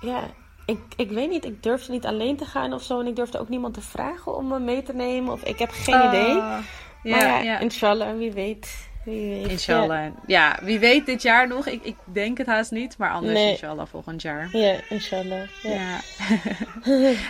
ja, 0.00 0.30
ik, 0.66 0.78
ik 0.96 1.10
weet 1.10 1.30
niet, 1.30 1.44
ik 1.44 1.62
durfde 1.62 1.92
niet 1.92 2.06
alleen 2.06 2.36
te 2.36 2.44
gaan 2.44 2.72
of 2.72 2.82
zo. 2.82 3.00
En 3.00 3.06
ik 3.06 3.16
durfde 3.16 3.38
ook 3.38 3.48
niemand 3.48 3.74
te 3.74 3.80
vragen 3.80 4.36
om 4.36 4.46
me 4.48 4.58
mee 4.58 4.82
te 4.82 4.94
nemen. 4.94 5.32
Of 5.32 5.42
ik 5.42 5.58
heb 5.58 5.70
geen 5.72 5.94
Oh, 5.94 6.04
idee. 6.08 6.34
Ja, 6.34 6.60
Maar 7.02 7.44
ja, 7.44 7.58
inshallah, 7.58 8.16
wie 8.16 8.32
weet. 8.32 8.88
Wie 9.04 9.28
weet. 9.28 9.48
Inshallah. 9.50 10.06
Ja. 10.26 10.58
wie 10.62 10.78
weet 10.78 11.06
dit 11.06 11.22
jaar 11.22 11.48
nog. 11.48 11.66
Ik, 11.66 11.82
ik 11.84 11.96
denk 12.04 12.38
het 12.38 12.46
haast 12.46 12.70
niet, 12.70 12.98
maar 12.98 13.10
anders 13.10 13.32
Nee. 13.34 13.50
inshallah 13.50 13.86
volgend 13.86 14.22
jaar. 14.22 14.48
Ja, 14.56 14.76
inshallah. 14.88 15.48
Ja. 15.62 15.98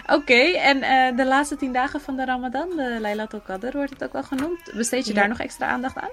Oké, 0.17 0.41
en 0.43 0.83
eh, 0.83 1.17
de 1.17 1.27
laatste 1.27 1.57
tien 1.57 1.73
dagen 1.73 2.01
van 2.01 2.17
de 2.17 2.25
Ramadan, 2.25 2.69
de 2.77 2.99
Laylatul 3.01 3.41
Qadr 3.41 3.77
wordt 3.77 3.91
het 3.91 4.05
ook 4.05 4.13
wel 4.13 4.23
genoemd. 4.23 4.73
Besteed 4.75 5.07
je 5.07 5.15
daar 5.15 5.29
nog 5.29 5.39
extra 5.41 5.67
aandacht 5.67 5.97
aan? 5.97 6.11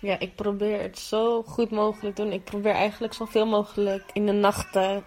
Ja, 0.00 0.18
ik 0.18 0.34
probeer 0.34 0.80
het 0.82 0.98
zo 0.98 1.42
goed 1.42 1.70
mogelijk 1.70 2.14
te 2.16 2.22
doen. 2.22 2.32
Ik 2.32 2.44
probeer 2.44 2.74
eigenlijk 2.74 3.14
zoveel 3.14 3.46
mogelijk 3.46 4.02
in 4.12 4.26
de 4.26 4.32
nachten 4.32 5.04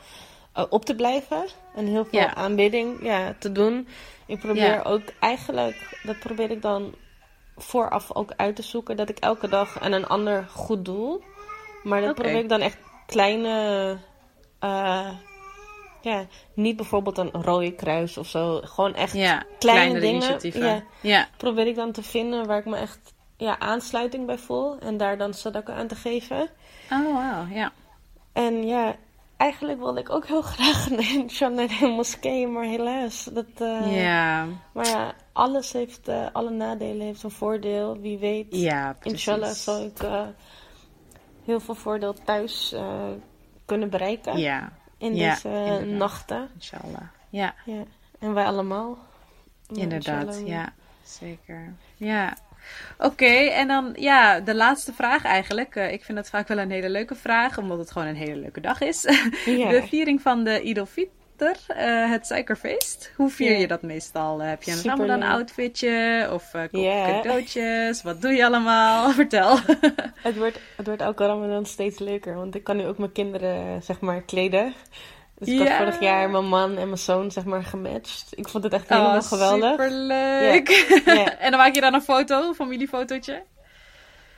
op 0.70 0.86
te 0.86 0.96
blijven. 0.96 1.46
En 1.76 1.86
heel 1.86 2.06
veel 2.06 2.20
Ja. 2.20 2.36
aanbidding 2.36 3.04
ja, 3.04 3.36
te 3.40 3.52
doen. 3.52 3.88
Ik 4.26 4.40
probeer 4.40 4.64
Ja. 4.74 4.82
ook 4.82 5.02
eigenlijk, 5.20 6.00
dat 6.04 6.20
probeer 6.20 6.52
ik 6.52 6.62
dan 6.62 6.96
vooraf 7.58 8.14
ook 8.16 8.32
uit 8.36 8.56
te 8.56 8.62
zoeken. 8.62 8.98
Dat 8.98 9.10
ik 9.10 9.18
elke 9.20 9.48
dag 9.48 9.80
aan 9.82 9.92
een 9.92 10.08
ander 10.08 10.46
goed 10.50 10.86
doel. 10.86 11.24
Maar 11.84 12.02
dat 12.02 12.16
probeer 12.16 12.40
ik 12.40 12.50
dan 12.50 12.62
echt 12.62 12.78
kleine... 13.06 13.98
eh, 14.60 15.10
ja, 16.02 16.26
niet 16.54 16.76
bijvoorbeeld 16.76 17.18
een 17.18 17.32
rode 17.32 17.72
kruis 17.72 18.18
of 18.18 18.28
zo. 18.28 18.60
Gewoon 18.64 18.94
echt 18.96 19.14
Ja, 19.14 19.44
kleine 19.60 20.00
dingen. 20.00 20.16
initiatieven. 20.16 20.66
Ja, 20.66 20.84
Ja. 21.02 21.28
probeer 21.38 21.68
ik 21.68 21.76
dan 21.76 21.92
te 21.92 22.04
vinden 22.04 22.46
waar 22.48 22.58
ik 22.60 22.66
me 22.66 22.76
echt 22.78 23.14
ja, 23.38 23.60
aansluiting 23.60 24.26
bij 24.26 24.38
voel. 24.38 24.78
En 24.80 24.98
daar 24.98 25.18
dan 25.18 25.34
sadaka 25.34 25.74
aan 25.74 25.88
te 25.88 25.96
geven. 25.96 26.50
Oh, 26.92 27.14
wauw, 27.14 27.46
ja. 27.50 27.72
En 28.34 28.68
ja, 28.68 28.96
eigenlijk 29.38 29.80
wilde 29.80 30.00
ik 30.00 30.10
ook 30.10 30.26
heel 30.28 30.42
graag 30.56 30.90
naar 30.90 31.68
de 31.68 31.94
moskee. 31.96 32.48
Maar 32.48 32.64
helaas. 32.64 33.24
Dat, 33.24 33.46
eh, 33.56 34.04
ja, 34.04 34.48
Maar 34.72 34.88
ja, 34.88 35.14
alles 35.32 35.72
heeft, 35.74 36.08
eh, 36.08 36.26
alle 36.32 36.50
nadelen 36.50 37.06
heeft 37.06 37.24
een 37.24 37.32
voordeel. 37.32 38.00
Wie 38.00 38.18
weet. 38.18 38.48
ja, 38.50 38.96
inshallah 39.02 39.50
zal 39.52 39.84
ik 39.84 40.00
eh, 40.00 40.28
heel 41.46 41.60
veel 41.60 41.76
voordeel 41.76 42.14
thuis 42.14 42.76
kunnen 43.66 43.90
bereiken. 43.90 44.38
Ja, 44.38 44.72
in 44.98 45.16
ja, 45.16 45.34
deze 45.34 45.50
inderdaad. 45.50 45.86
nachten. 45.86 46.50
inshallah. 46.54 47.02
Ja, 47.30 47.54
Ja. 47.66 47.84
En 48.20 48.34
wij 48.34 48.46
allemaal. 48.46 48.98
Inderdaad. 49.74 50.24
inshallah. 50.24 50.48
Ja, 50.48 50.74
zeker. 51.04 51.74
Ja. 51.96 52.38
Oké, 52.98 53.26
en 53.36 53.68
dan 53.68 53.96
ja, 54.00 54.40
de 54.40 54.56
laatste 54.56 54.94
vraag 54.94 55.24
eigenlijk. 55.24 55.76
Eh, 55.76 55.92
ik 55.92 56.04
vind 56.04 56.18
dat 56.18 56.30
vaak 56.30 56.48
wel 56.48 56.58
een 56.58 56.72
hele 56.72 56.90
leuke 56.90 57.16
vraag, 57.16 57.58
omdat 57.58 57.78
het 57.78 57.92
gewoon 57.92 58.08
een 58.08 58.16
hele 58.16 58.36
leuke 58.40 58.62
dag 58.62 58.82
is. 58.82 59.04
Ja. 59.46 59.70
De 59.70 59.84
viering 59.88 60.22
van 60.22 60.44
de 60.44 60.86
Fitr, 60.90 61.12
eh, 61.68 62.10
het 62.12 62.26
suikerfeest. 62.26 63.12
Hoe 63.16 63.30
vier 63.30 63.52
Ja. 63.52 63.58
je 63.58 63.68
dat 63.68 63.82
meestal? 63.82 64.42
Eh, 64.42 64.48
heb 64.50 64.64
je 64.64 64.72
een 64.72 64.78
Superleuk. 64.78 65.08
Ramadan 65.08 65.30
outfitje 65.30 66.28
of 66.32 66.52
koop 66.52 66.68
je 66.72 66.80
Ja. 66.80 67.06
cadeautjes? 67.06 68.04
Wat 68.04 68.22
doe 68.22 68.32
je 68.32 68.46
allemaal? 68.46 69.10
Vertel. 69.22 69.58
Het 70.16 70.38
wordt, 70.38 70.60
het 70.76 70.86
wordt 70.88 71.02
elke 71.02 71.26
Ramadan 71.26 71.66
steeds 71.66 72.00
leuker. 72.00 72.36
Want 72.36 72.56
ik 72.56 72.64
kan 72.64 72.78
nu 72.78 72.86
ook 72.86 72.98
mijn 72.98 73.12
kinderen, 73.12 73.84
zeg 73.84 74.00
maar, 74.00 74.22
kleden. 74.22 74.74
Dus 75.38 75.48
ik 75.48 75.60
Ja. 75.60 75.68
had 75.68 75.78
vorig 75.78 76.00
jaar 76.00 76.30
mijn 76.30 76.46
man 76.48 76.70
en 76.78 76.86
mijn 76.88 76.98
zoon, 76.98 77.32
zeg 77.32 77.44
maar, 77.46 77.64
gematcht. 77.64 78.28
Ik 78.30 78.48
vond 78.48 78.64
het 78.64 78.74
echt 78.74 78.90
helemaal 78.90 79.16
oh, 79.18 79.24
geweldig. 79.24 79.70
superleuk. 79.72 80.70
Ja. 81.06 81.38
en 81.38 81.52
dan 81.52 81.60
maak 81.60 81.76
je 81.76 81.82
dan 81.82 81.94
een 81.94 82.02
foto, 82.02 82.48
een 82.48 82.56
familiefotootje? 82.56 83.44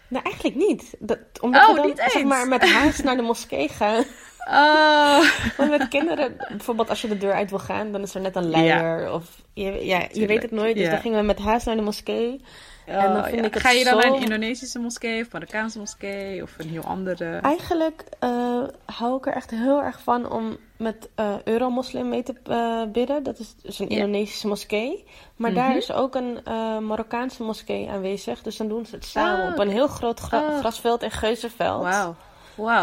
Nou, 0.07 0.23
eigenlijk 0.25 0.55
niet. 0.55 0.95
Dat, 0.99 1.19
omdat 1.41 1.61
Oh, 1.61 1.69
we 1.69 1.75
dan, 1.75 1.85
niet 1.85 2.03
zeg 2.07 2.23
maar, 2.23 2.47
met 2.47 2.69
haast 2.73 3.03
naar 3.03 3.15
de 3.15 3.21
moskee 3.21 3.69
gaan. 3.69 4.03
Oh. 4.49 5.19
Want 5.57 5.69
met 5.69 5.87
kinderen, 5.87 6.35
bijvoorbeeld 6.49 6.89
als 6.89 7.01
je 7.01 7.07
de 7.07 7.17
deur 7.17 7.33
uit 7.33 7.49
wil 7.49 7.59
gaan, 7.59 7.91
dan 7.91 8.01
is 8.01 8.15
er 8.15 8.21
net 8.21 8.35
een 8.35 8.49
luier. 8.49 9.11
Of, 9.13 9.23
je, 9.53 9.63
ja, 9.85 9.99
je 9.99 10.07
Tuurlijk, 10.07 10.31
weet 10.31 10.41
het 10.41 10.51
nooit. 10.51 10.75
Dus 10.75 10.83
ja. 10.85 10.91
dan 10.91 10.99
gingen 11.01 11.19
we 11.19 11.25
met 11.25 11.39
haast 11.39 11.65
naar 11.65 11.75
de 11.75 11.81
moskee. 11.81 12.41
En 12.85 13.01
dan 13.13 13.17
Oh, 13.17 13.23
vind 13.23 13.35
ja. 13.39 13.43
ik 13.45 13.53
het 13.53 13.63
Ga 13.63 13.69
je 13.71 13.83
dan 13.83 14.01
zo- 14.01 14.07
naar 14.07 14.17
een 14.17 14.23
Indonesische 14.23 14.79
moskee 14.79 15.21
of 15.21 15.31
Marokkaanse 15.31 15.79
moskee 15.79 16.41
of 16.43 16.51
een 16.57 16.69
heel 16.69 16.83
andere? 16.83 17.37
Eigenlijk 17.37 18.03
eh, 18.19 18.63
hou 18.85 19.17
ik 19.17 19.25
er 19.25 19.33
echt 19.33 19.49
heel 19.51 19.81
erg 19.83 19.99
van 20.03 20.29
om 20.31 20.57
met 20.77 21.09
eh 21.15 21.33
Euromoslim 21.43 22.09
mee 22.09 22.23
te 22.23 22.33
eh, 22.43 22.91
bidden. 22.91 23.23
Dat 23.23 23.39
is 23.39 23.55
dus 23.55 23.79
een. 23.79 23.89
Indonesische 23.89 24.47
moskee. 24.47 25.05
Maar 25.35 25.51
Mhm. 25.51 25.59
daar 25.59 25.77
is 25.77 25.91
ook 25.91 26.15
een 26.15 26.39
eh, 26.43 26.77
Marokkaanse 26.77 27.43
moskee 27.43 27.89
aanwezig. 27.89 28.41
Dus 28.41 28.57
dan 28.57 28.67
doen 28.67 28.85
ze 28.85 28.95
het 28.95 29.05
samen 29.05 29.45
Oh, 29.45 29.51
op 29.51 29.59
een 29.59 29.69
heel 29.69 29.87
groot 29.87 30.19
gra- 30.19 30.47
Oh. 30.49 30.59
grasveld 30.59 31.03
in 31.03 31.11
Geuzenveld. 31.11 31.81
Wauw. 31.83 32.15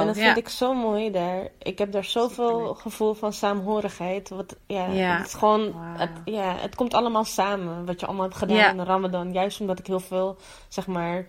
En 0.01 0.07
dat 0.07 0.17
ja. 0.17 0.25
vind 0.25 0.37
ik 0.37 0.49
zo 0.49 0.75
mooi 0.75 1.11
daar. 1.11 1.49
Ik 1.59 1.79
heb 1.79 1.93
daar 1.93 2.05
zoveel 2.05 2.49
Superleuk. 2.49 2.79
gevoel 2.79 3.15
van 3.15 3.33
saamhorigheid. 3.33 4.29
Wat, 4.29 4.57
ja, 4.67 4.87
Ja. 4.87 5.17
Het, 5.17 5.27
is 5.27 5.35
gewoon, 5.35 5.73
het, 5.77 6.11
ja, 6.25 6.55
het 6.57 6.75
komt 6.75 6.95
allemaal 6.95 7.25
samen. 7.25 7.87
Wat 7.87 8.01
je 8.01 8.07
allemaal 8.07 8.25
hebt 8.25 8.37
gedaan 8.37 8.57
Ja. 8.57 8.71
in 8.71 8.77
de 8.77 8.85
Ramadan. 8.85 9.33
Juist 9.33 9.61
omdat 9.61 9.79
ik 9.79 9.87
heel 9.87 10.01
veel, 10.01 10.37
zeg 10.69 10.87
maar, 10.87 11.27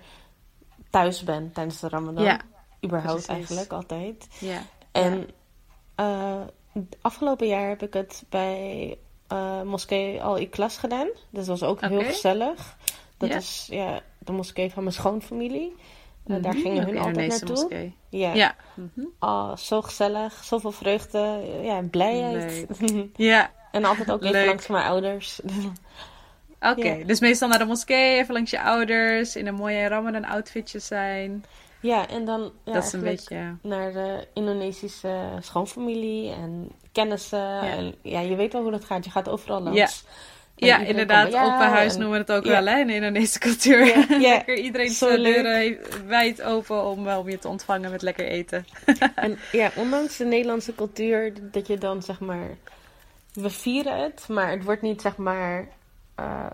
thuis 0.89 1.23
ben 1.23 1.51
tijdens 1.53 1.79
de 1.79 1.89
Ramadan. 1.89 2.23
Ja, 2.23 2.39
Überhaupt 2.85 3.25
precies. 3.25 3.35
eigenlijk, 3.49 3.71
altijd. 3.73 4.27
Ja. 4.39 4.61
En 4.91 5.29
eh, 5.95 6.41
afgelopen 7.01 7.47
jaar 7.47 7.69
heb 7.69 7.81
ik 7.83 7.93
het 7.93 8.23
bij 8.29 8.97
eh, 9.27 9.61
Moskee 9.61 10.21
Al-Iklas 10.23 10.77
gedaan. 10.77 11.07
Dus 11.29 11.45
dat 11.45 11.59
was 11.59 11.69
ook 11.69 11.81
heel 11.81 12.03
gezellig. 12.03 12.77
Dat 13.17 13.29
Ja. 13.29 13.35
is 13.35 13.67
ja, 13.69 14.01
de 14.17 14.31
moskee 14.31 14.71
van 14.71 14.83
mijn 14.83 14.95
schoonfamilie. 14.95 15.75
Eh, 16.27 16.41
daar 16.43 16.53
Mhm, 16.53 16.61
gingen 16.61 16.81
ook 16.85 16.89
hun 16.93 16.97
altijd 17.01 17.27
naartoe. 17.29 17.49
moskee. 17.49 17.95
Ja. 18.09 18.33
Ja. 18.33 18.55
Oh, 19.19 19.55
zo 19.55 19.81
gezellig. 19.81 20.43
Zoveel 20.43 20.71
vreugde. 20.71 21.41
Ja, 21.61 21.81
blijheid. 21.91 22.65
Ja. 23.15 23.51
en 23.71 23.85
altijd 23.85 24.11
ook 24.11 24.19
even 24.21 24.31
Leuk. 24.35 24.45
langs 24.45 24.67
mijn 24.67 24.85
ouders. 24.85 25.39
Oké, 26.59 26.87
Ja. 26.87 27.05
dus 27.05 27.19
meestal 27.19 27.47
naar 27.49 27.59
de 27.59 27.65
moskee, 27.65 28.17
even 28.17 28.33
langs 28.33 28.51
je 28.51 28.61
ouders, 28.61 29.35
in 29.35 29.47
een 29.47 29.55
mooie 29.55 29.87
Ramadan 29.87 30.25
outfitje 30.25 30.79
zijn. 30.79 31.45
Ja, 31.85 32.07
en 32.07 32.25
dan 32.25 32.51
ja, 32.63 32.73
dat 32.73 32.83
is 32.83 32.93
een 32.93 33.01
beetje... 33.01 33.55
naar 33.61 33.93
de 33.93 34.27
Indonesische 34.33 35.17
schoonfamilie 35.39 36.31
en 36.31 36.71
kennissen. 36.91 37.59
En 37.61 37.95
ja, 38.01 38.19
je 38.19 38.35
weet 38.35 38.53
wel 38.53 38.61
hoe 38.61 38.71
dat 38.71 38.85
gaat. 38.85 39.05
Je 39.05 39.11
gaat 39.11 39.29
overal 39.29 39.61
langs. 39.61 39.77
Ja. 39.77 39.87
En 40.55 40.67
Ja, 40.67 40.79
inderdaad. 40.89 41.29
bij 41.31 41.41
Open 41.43 41.67
huis 41.69 41.93
en- 41.93 41.99
noemen 41.99 42.25
we 42.25 42.31
het 42.31 42.37
ook 42.39 42.45
Ja. 42.45 42.63
wel, 42.63 42.73
hè, 42.73 42.79
in 42.79 42.87
de 42.87 42.93
Indonesische 42.93 43.39
cultuur. 43.39 43.85
Ja, 43.85 44.05
ja. 44.19 44.35
lekker 44.35 44.57
iedereen 44.57 44.89
zijn 44.89 45.23
deuren 45.23 45.77
wijd 46.07 46.41
open 46.41 46.83
om, 46.85 47.07
eh, 47.07 47.17
om 47.17 47.29
je 47.29 47.39
te 47.39 47.47
ontvangen 47.47 47.91
met 47.91 48.01
lekker 48.01 48.25
eten. 48.27 48.65
En 49.15 49.37
ja, 49.51 49.71
ondanks 49.75 50.17
de 50.17 50.25
Nederlandse 50.25 50.75
cultuur, 50.75 51.33
dat 51.51 51.67
je 51.67 51.77
dan 51.77 52.01
zeg 52.03 52.19
maar. 52.19 52.49
We 53.33 53.49
vieren 53.49 54.03
het, 54.03 54.25
maar 54.27 54.49
het 54.51 54.63
wordt 54.63 54.81
niet 54.81 55.01
zeg 55.01 55.17
maar. 55.17 55.67
eh, 56.15 56.45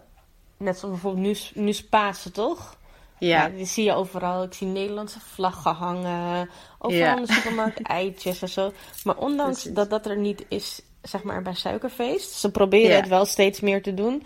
net 0.58 0.78
zoals 0.78 0.94
bijvoorbeeld 1.02 1.54
nu, 1.56 1.64
nu 1.64 1.74
Pasen, 1.90 2.34
toch? 2.34 2.78
Ja. 3.28 3.50
die 3.50 3.66
zie 3.66 3.84
je 3.84 3.94
overal. 3.94 4.44
Ik 4.44 4.54
zie 4.54 4.68
Nederlandse 4.68 5.20
vlaggen 5.20 5.74
hangen. 5.74 6.50
Overal 6.80 7.04
Ja. 7.06 7.16
in 7.18 7.26
de 7.26 7.34
supermarkt 7.34 7.82
eitjes 8.00 8.42
en 8.42 8.50
zo. 8.50 8.72
Maar 9.04 9.18
ondanks 9.18 9.58
Precies. 9.60 9.74
dat 9.76 9.90
dat 9.90 10.06
er 10.06 10.18
niet 10.18 10.46
is, 10.48 10.82
zeg 11.02 11.24
maar 11.24 11.42
bij 11.42 11.54
Suikerfeest. 11.54 12.32
Ze 12.32 12.52
proberen 12.52 12.90
Ja. 12.92 12.96
het 13.00 13.08
wel 13.08 13.26
steeds 13.26 13.60
meer 13.60 13.82
te 13.82 13.94
doen. 13.94 14.24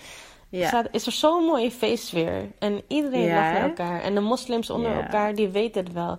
Ja. 0.49 0.67
Staat, 0.67 0.87
is 0.91 1.05
er 1.05 1.11
zo'n 1.11 1.43
mooie 1.43 1.71
feestsfeer. 1.71 2.51
En 2.59 2.81
iedereen 2.87 3.27
lacht 3.27 3.51
naar 3.53 3.61
elkaar. 3.63 4.01
En 4.01 4.13
de 4.15 4.21
moslims 4.21 4.69
onder 4.69 5.01
elkaar, 5.03 5.35
die 5.35 5.47
weten 5.49 5.83
het 5.83 5.93
wel. 5.93 6.17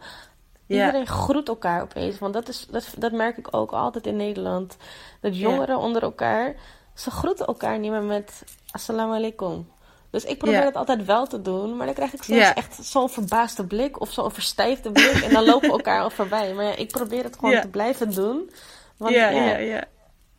Ja. 0.66 0.86
Iedereen 0.86 1.06
groet 1.06 1.48
elkaar 1.48 1.82
opeens. 1.82 2.18
Want 2.18 2.34
dat, 2.34 2.48
is, 2.48 2.66
dat, 2.70 2.94
dat 2.98 3.12
merk 3.12 3.36
ik 3.38 3.48
ook 3.50 3.70
altijd 3.72 4.06
in 4.06 4.16
Nederland. 4.16 4.76
Dat 5.20 5.38
jongeren 5.38 5.78
onder 5.78 6.02
elkaar, 6.02 6.54
ze 6.94 7.10
groeten 7.10 7.46
elkaar 7.46 7.78
niet 7.78 7.90
meer 7.90 8.02
met 8.02 8.44
assalamu 8.70 9.14
alaikum. 9.14 9.68
Dus 10.16 10.24
ik 10.24 10.38
probeer 10.38 10.64
het 10.64 10.76
altijd 10.76 11.04
wel 11.04 11.26
te 11.26 11.42
doen. 11.42 11.76
Maar 11.76 11.86
dan 11.86 11.94
krijg 11.94 12.12
ik 12.12 12.22
soms 12.22 12.52
echt 12.54 12.78
zo'n 12.80 13.08
verbaasde 13.08 13.66
blik 13.66 14.00
of 14.00 14.12
zo'n 14.12 14.30
verstijfde 14.30 14.92
blik. 14.92 15.22
En 15.22 15.32
dan 15.32 15.44
lopen 15.44 15.68
we 15.68 15.74
elkaar 15.74 16.00
al 16.00 16.10
voorbij. 16.10 16.54
Maar 16.54 16.64
ja, 16.64 16.76
ik 16.76 16.90
probeer 16.90 17.24
het 17.24 17.36
gewoon 17.38 17.60
te 17.60 17.68
blijven 17.68 18.14
doen. 18.14 18.50
Want 18.96 19.14
ja. 19.14 19.84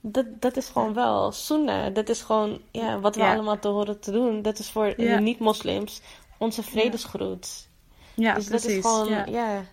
Dat, 0.02 0.26
dat 0.40 0.58
is 0.58 0.68
gewoon 0.68 0.94
wel 0.94 1.32
sunnah. 1.32 1.94
Dat 1.94 2.10
is 2.10 2.22
gewoon 2.22 2.62
ja, 2.72 3.00
wat 3.00 3.16
we 3.16 3.24
allemaal 3.24 3.60
te 3.60 3.68
horen 3.68 4.00
te 4.00 4.12
doen. 4.12 4.42
Dat 4.42 4.60
is 4.60 4.70
voor 4.70 4.94
de 4.96 5.18
niet-moslims 5.20 6.02
onze 6.38 6.64
vredesgroet. 6.64 7.68
Ja, 8.14 8.34
dus 8.34 8.46
precies. 8.46 8.68
dat 8.68 8.72
is 8.76 8.92
gewoon, 8.92 9.10
ja. 9.10 9.26
ja. 9.26 9.64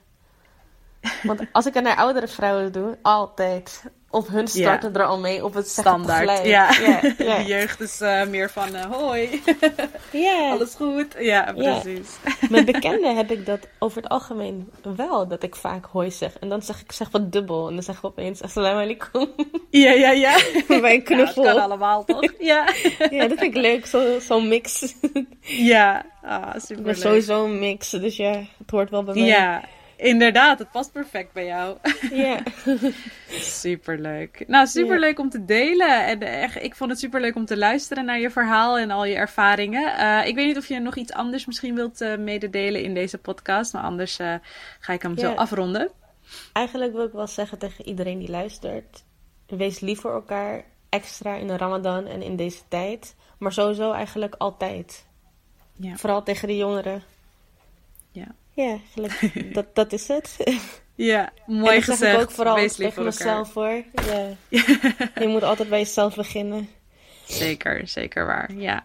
Want 1.23 1.41
als 1.53 1.67
ik 1.67 1.75
het 1.75 1.85
naar 1.85 1.97
oudere 1.97 2.29
vrouwen 2.29 2.73
doe, 2.73 2.99
altijd. 3.03 3.85
Of 4.15 4.29
hun 4.29 4.49
starten 4.49 4.95
er 4.95 5.05
al 5.05 5.19
mee, 5.19 5.45
of 5.45 5.55
het 5.55 5.69
Standaard. 5.69 6.47
Ja. 6.47 6.71
ja, 6.73 7.01
De 7.37 7.45
jeugd 7.47 7.81
is 7.81 8.01
eh, 8.01 8.27
meer 8.27 8.51
van 8.51 8.75
eh, 8.75 8.85
hoi, 8.85 9.43
Ja. 10.13 10.51
alles 10.51 10.75
goed. 10.75 11.15
Ja, 11.19 11.53
precies. 11.57 12.09
Met 12.51 12.65
bekenden 12.65 13.17
heb 13.17 13.31
ik 13.31 13.47
dat 13.47 13.59
over 13.79 14.03
het 14.03 14.11
algemeen 14.11 14.71
wel, 14.97 15.29
dat 15.29 15.43
ik 15.43 15.57
vaak 15.57 15.85
hoi 15.93 16.11
zeg. 16.11 16.39
En 16.39 16.49
dan 16.49 16.63
zeg 16.63 16.81
ik 16.81 16.93
zeg 16.93 17.11
wat 17.11 17.33
dubbel. 17.33 17.69
En 17.69 17.75
dan 17.75 17.83
zeggen 17.83 18.05
we 18.05 18.11
opeens 18.11 18.43
assalamu 18.43 18.83
alaikum. 18.83 19.29
Ja, 19.71 19.91
ja, 19.91 20.11
ja. 20.11 20.39
Bij 20.69 20.79
een 20.79 20.93
Ja, 20.95 21.01
knuffel. 21.01 21.43
kan 21.43 21.59
allemaal, 21.63 22.05
toch? 22.05 22.33
Ja. 22.39 22.69
Ja, 23.11 23.29
dat 23.29 23.39
vind 23.39 23.43
ik 23.43 23.57
leuk, 23.57 23.87
zo- 23.87 24.19
zo'n 24.21 24.49
mix. 24.49 24.95
Ja, 25.41 26.07
ah, 26.23 26.55
Ik 26.55 26.61
super 26.61 26.83
ben 26.83 26.97
sowieso 26.97 27.45
een 27.45 27.59
mix, 27.59 27.91
dus 27.91 28.17
ja, 28.17 28.31
het 28.33 28.71
hoort 28.71 28.91
wel 28.91 29.03
bij 29.03 29.15
mij. 29.15 29.25
Ja, 29.27 29.63
Inderdaad, 29.97 30.59
het 30.59 30.71
past 30.71 30.93
perfect 30.93 31.33
bij 31.33 31.47
jou. 31.47 31.79
Ja. 32.11 32.43
superleuk. 33.61 34.45
Nou, 34.47 34.67
superleuk 34.67 35.19
om 35.19 35.31
te 35.31 35.45
delen. 35.45 36.07
En 36.07 36.21
echt, 36.21 36.63
ik 36.63 36.75
vond 36.75 36.91
het 36.91 36.99
superleuk 36.99 37.35
om 37.35 37.45
te 37.45 37.57
luisteren 37.57 38.05
naar 38.05 38.21
je 38.21 38.31
verhaal 38.31 38.79
en 38.79 38.91
al 38.91 39.05
je 39.05 39.15
ervaringen. 39.15 40.01
Uh, 40.01 40.27
ik 40.27 40.35
weet 40.35 40.47
niet 40.47 40.57
of 40.57 40.67
je 40.67 40.81
nog 40.81 40.97
iets 40.97 41.13
anders 41.13 41.47
misschien 41.47 41.75
wilt 41.75 42.01
uh, 42.01 42.17
mededelen 42.17 42.83
in 42.83 42.95
deze 42.95 43.19
podcast. 43.19 43.73
Maar 43.73 43.83
anders 43.83 44.21
uh, 44.21 44.35
ga 44.81 44.93
ik 44.93 45.03
hem 45.03 45.19
zo 45.19 45.33
afronden. 45.33 45.91
Eigenlijk 46.53 46.93
wil 46.93 47.05
ik 47.05 47.13
wel 47.13 47.27
zeggen 47.27 47.59
tegen 47.59 47.87
iedereen 47.87 48.19
die 48.19 48.31
luistert. 48.31 49.05
Wees 49.47 49.81
lief 49.81 50.01
voor 50.01 50.15
elkaar. 50.15 50.65
Extra 50.89 51.35
in 51.35 51.47
de 51.47 51.57
ramadan 51.57 52.07
en 52.07 52.23
in 52.23 52.37
deze 52.37 52.63
tijd. 52.69 53.15
Maar 53.39 53.53
sowieso 53.53 53.93
eigenlijk 53.93 54.35
altijd. 54.35 55.07
Ja. 55.77 55.97
Vooral 55.97 56.23
tegen 56.23 56.49
de 56.49 56.57
jongeren. 56.57 57.03
Ja. 58.11 58.35
Ja, 58.55 58.79
dat, 59.53 59.75
dat 59.75 59.93
is 59.93 60.09
het. 60.09 60.37
Ja, 60.95 61.33
mooi 61.47 61.83
gezegd. 61.83 61.87
Dat 61.87 61.99
zeg 61.99 62.15
ik 62.15 62.21
ook 62.21 62.31
vooral 62.31 62.55
Wees 62.55 62.75
tegen 62.75 63.05
mezelf 63.05 63.55
hoor. 63.55 63.83
Ja. 64.07 64.37
Je 65.21 65.27
moet 65.27 65.43
altijd 65.43 65.69
bij 65.69 65.79
jezelf 65.79 66.15
beginnen. 66.15 66.69
Zeker, 67.27 67.89
zeker 67.89 68.27
waar. 68.27 68.53
Ja. 68.53 68.85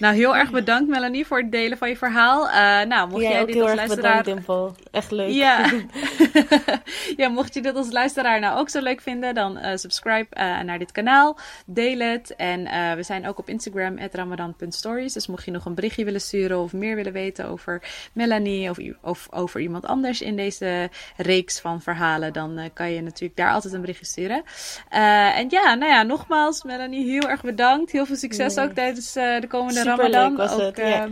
Nou, 0.00 0.14
heel 0.14 0.36
erg 0.36 0.50
bedankt 0.50 0.88
Melanie 0.90 1.26
voor 1.26 1.38
het 1.38 1.52
delen 1.52 1.78
van 1.78 1.88
je 1.88 1.96
verhaal. 1.96 2.46
Uh, 2.46 2.52
nou, 2.88 3.08
mocht 3.08 3.22
jij 3.22 3.44
dit 3.44 3.54
heel 3.54 3.62
als 3.62 3.70
erg 3.70 3.78
luisteraar... 3.78 4.22
bedankt, 4.22 4.46
Dimple. 4.46 4.70
Echt 4.90 5.10
leuk. 5.10 5.30
Ja. 5.30 5.70
ja, 7.16 7.28
mocht 7.28 7.54
je 7.54 7.62
dit 7.62 7.76
als 7.76 7.92
luisteraar 7.92 8.40
nou 8.40 8.58
ook 8.58 8.68
zo 8.68 8.80
leuk 8.80 9.00
vinden, 9.00 9.34
dan 9.34 9.58
uh, 9.58 9.70
subscribe 9.74 10.26
uh, 10.30 10.60
naar 10.60 10.78
dit 10.78 10.92
kanaal. 10.92 11.38
Deel 11.66 11.98
het. 11.98 12.36
En 12.36 12.62
we 12.96 13.02
zijn 13.02 13.28
ook 13.28 13.38
op 13.38 13.48
Instagram, 13.48 13.98
ramadan.stories. 14.12 15.12
Dus 15.12 15.26
mocht 15.26 15.44
je 15.44 15.50
nog 15.50 15.64
een 15.64 15.74
berichtje 15.74 16.04
willen 16.04 16.20
sturen 16.20 16.58
of 16.58 16.72
meer 16.72 16.96
willen 16.96 17.12
weten 17.12 17.46
over 17.46 17.82
Melanie 18.12 18.70
of, 18.70 18.78
of 19.02 19.28
over 19.30 19.60
iemand 19.60 19.86
anders 19.86 20.20
in 20.20 20.36
deze 20.36 20.90
reeks 21.16 21.60
van 21.60 21.82
verhalen, 21.82 22.32
dan 22.32 22.70
kan 22.72 22.90
je 22.90 23.02
natuurlijk 23.02 23.36
daar 23.36 23.52
altijd 23.52 23.74
een 23.74 23.80
berichtje 23.80 24.06
sturen. 24.06 24.42
en 24.88 25.46
ja, 25.48 25.74
nou 25.74 25.92
ja, 25.92 26.02
nogmaals, 26.02 26.62
Melanie, 26.62 27.10
heel 27.10 27.28
erg 27.28 27.42
bedankt. 27.42 27.90
Heel 27.92 28.06
veel 28.06 28.16
succes 28.16 28.58
ook 28.58 28.72
tijdens 28.72 29.12
de 29.12 29.46
komende 29.48 29.59
komende 29.60 29.82
Ramadan. 29.82 30.36
was 30.36 30.52
ook, 30.52 30.76
het, 30.76 30.76
ja. 30.76 31.08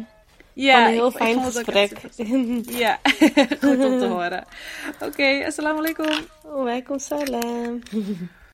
Ja, 0.52 0.86
een 0.86 0.92
heel 0.92 1.10
fijn 1.10 1.42
gesprek. 1.42 1.92
ja, 2.82 2.98
goed 3.60 3.84
om 3.84 3.98
te 3.98 4.06
horen. 4.14 4.44
Oké, 4.94 5.04
okay, 5.04 5.44
assalamu 5.44 5.78
alaikum. 5.78 6.26
Waalaikum 6.42 6.98
salam. 6.98 7.80